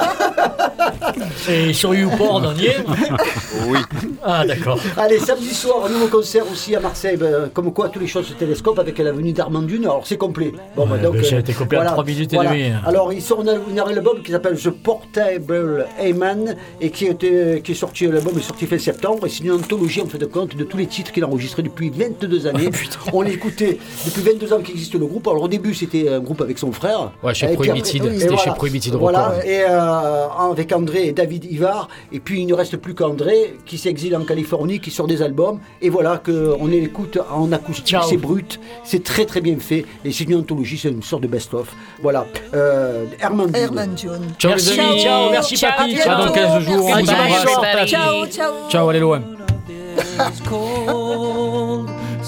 Et 1.48 1.72
sur 1.72 1.94
YouPorn, 1.94 2.46
on 2.46 2.54
y 2.56 2.66
est 2.66 2.76
Oui. 3.66 3.78
Ah, 4.22 4.44
d'accord. 4.46 4.78
Allez, 4.96 5.18
samedi 5.18 5.52
soir, 5.54 5.86
un 5.86 5.88
nouveau 5.88 6.09
concert 6.09 6.44
aussi 6.50 6.76
à 6.76 6.80
Marseille. 6.80 7.16
Ben, 7.16 7.48
comme 7.52 7.72
quoi, 7.72 7.88
tous 7.88 7.98
les 7.98 8.06
choses 8.06 8.26
se 8.28 8.34
télescopent 8.34 8.78
avec 8.78 8.98
la 8.98 9.12
venue 9.12 9.32
d'Armand 9.32 9.62
Dune. 9.62 9.84
Alors, 9.84 10.06
c'est 10.06 10.16
complet. 10.18 10.52
Bon, 10.76 10.86
ben, 10.86 10.92
Ouais, 10.96 11.02
donc, 11.02 11.14
ben, 11.14 11.24
ça 11.24 11.34
a 11.34 11.38
euh, 11.38 11.40
été 11.40 11.52
complet 11.52 11.78
en 11.78 11.84
trois 11.86 12.04
minutes 12.04 12.32
et 12.32 12.36
voilà. 12.36 12.50
demie. 12.50 12.70
Alors, 12.86 13.12
ils 13.12 13.22
sortent 13.22 13.48
un, 13.48 13.61
un 13.76 13.86
album 13.88 14.22
qui 14.22 14.30
s'appelle 14.32 14.59
The 14.59 14.70
Portable 14.70 15.86
Amen 16.00 16.56
et 16.80 16.90
qui, 16.90 17.06
été- 17.06 17.61
qui 17.62 17.72
est 17.72 17.74
sorti, 17.74 18.06
l'album 18.06 18.38
est 18.38 18.42
sorti 18.42 18.66
fin 18.66 18.78
septembre. 18.78 19.26
Et 19.26 19.30
c'est 19.30 19.42
une 19.44 19.52
anthologie, 19.52 20.00
en 20.02 20.06
fait, 20.06 20.18
de 20.18 20.26
compte 20.26 20.54
de 20.56 20.64
tous 20.64 20.76
les 20.76 20.86
titres 20.86 21.12
qu'il 21.12 21.24
a 21.24 21.26
enregistrés 21.26 21.62
depuis 21.62 21.90
22 21.90 22.46
années. 22.46 22.70
On 23.12 23.22
l'écoutait 23.22 23.78
depuis 24.06 24.22
22 24.22 24.52
ans 24.52 24.61
le 24.99 25.07
groupe. 25.07 25.26
Alors, 25.28 25.42
au 25.42 25.49
début, 25.49 25.74
c'était 25.74 26.09
un 26.09 26.20
groupe 26.20 26.40
avec 26.40 26.59
son 26.59 26.72
frère. 26.72 27.12
Ouais, 27.22 27.34
chez 27.34 27.49
Prohibited. 27.49 28.18
C'était 28.18 28.36
chez 28.36 28.51
Prohibited 28.51 28.94
Voilà, 28.94 29.34
et 29.44 29.62
euh, 29.68 30.28
avec 30.51 30.72
André 30.72 31.07
et 31.09 31.12
David 31.12 31.44
Ivar. 31.51 31.88
Et 32.12 32.20
puis 32.20 32.40
il 32.42 32.46
ne 32.46 32.55
reste 32.55 32.76
plus 32.76 32.94
qu'André 32.94 33.57
qui 33.64 33.78
s'exile 33.78 34.16
en 34.16 34.24
Californie, 34.24 34.80
qui 34.80 34.90
sort 34.90 35.07
des 35.07 35.22
albums. 35.22 35.61
Et 35.80 35.88
voilà 35.90 36.20
qu'on 36.24 36.70
écoute 36.70 37.18
en 37.32 37.51
acoustique, 37.53 37.86
Ciao. 37.86 38.03
c'est 38.09 38.16
brut, 38.16 38.61
c'est 38.84 39.03
très 39.03 39.24
très 39.24 39.40
bien 39.40 39.57
fait. 39.59 39.84
Et 40.05 40.12
c'est 40.12 40.24
une 40.24 40.36
anthologie, 40.36 40.78
c'est 40.78 40.88
une 40.90 41.03
sorte 41.03 41.22
de 41.22 41.28
best-of. 41.28 41.74
Voilà. 42.03 42.26
Euh, 42.55 43.05
Herman 43.20 43.51
Dune. 43.51 44.20
Ciao 44.38 44.51
Merci, 44.51 44.74
les 44.76 44.80
amis. 44.80 45.01
ciao, 45.03 45.30
merci 45.30 45.57
Ciao, 45.57 45.72
papy. 45.76 46.01
à 46.01 46.16
À 46.18 46.26
dans 46.26 46.32
15 46.32 46.62
jours, 46.64 46.74
on 46.86 46.92
vous 46.94 47.11
embrasse. 47.11 47.86
Ciao, 47.88 48.26
ciao. 48.26 48.53
Ciao, 48.70 48.88
allez 48.88 49.01
l'OM. 49.01 49.22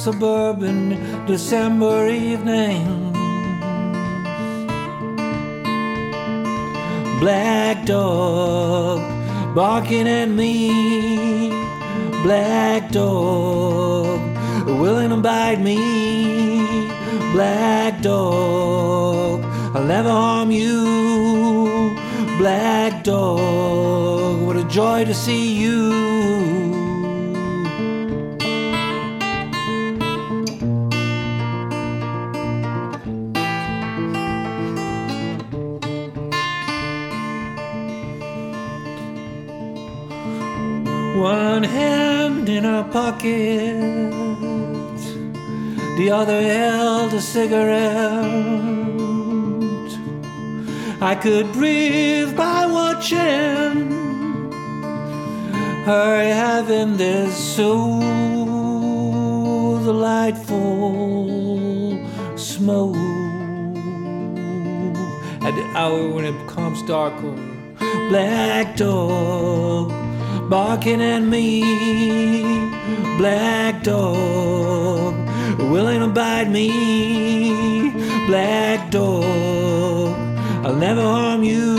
Suburban 0.01 1.27
December 1.27 2.09
evening. 2.09 3.13
Black 7.21 7.85
dog 7.85 9.01
barking 9.55 10.09
at 10.09 10.31
me. 10.31 11.51
Black 12.23 12.91
dog 12.91 14.21
willing 14.67 15.11
to 15.11 15.19
bite 15.19 15.61
me. 15.61 15.77
Black 17.33 18.01
dog, 18.01 19.45
I'll 19.75 19.85
never 19.85 20.11
harm 20.11 20.51
you. 20.51 21.95
Black 22.39 23.05
dog, 23.05 24.41
what 24.47 24.57
a 24.57 24.65
joy 24.65 25.05
to 25.05 25.13
see 25.13 25.61
you. 25.61 26.80
One 41.21 41.65
hand 41.65 42.49
in 42.49 42.65
her 42.65 42.83
pocket, 42.83 43.83
the 45.99 46.11
other 46.11 46.41
held 46.41 47.13
a 47.13 47.21
cigarette. 47.21 48.01
I 51.03 51.15
could 51.15 51.53
breathe 51.53 52.35
by 52.35 52.65
watching 52.65 53.91
her 55.85 56.23
having 56.33 56.97
this 56.97 57.37
so 57.37 58.01
delightful 59.85 61.29
smoke. 62.39 62.97
At 65.43 65.55
the 65.55 65.67
hour 65.75 66.09
when 66.15 66.25
it 66.25 66.47
becomes 66.47 66.83
darker, 66.85 67.37
black 68.09 68.75
dog 68.77 70.00
barking 70.51 71.01
at 71.01 71.23
me. 71.23 71.63
Black 73.17 73.85
dog 73.85 75.15
willing 75.71 76.01
to 76.01 76.09
bite 76.09 76.51
me. 76.51 77.93
Black 78.27 78.91
dog, 78.91 80.13
I'll 80.67 80.75
never 80.75 81.03
harm 81.03 81.45
you. 81.45 81.77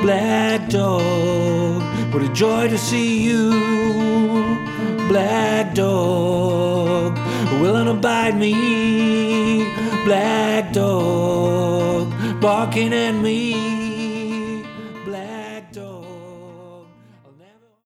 Black 0.00 0.70
dog, 0.70 1.82
what 2.12 2.22
a 2.22 2.28
joy 2.32 2.68
to 2.68 2.78
see 2.78 3.22
you. 3.22 3.50
Black 5.08 5.74
dog, 5.74 7.18
willing 7.60 7.84
to 7.84 7.94
bite 7.94 8.36
me. 8.36 8.54
Black 10.06 10.72
dog, 10.72 12.10
barking 12.40 12.94
at 12.94 13.12
me. 13.12 13.69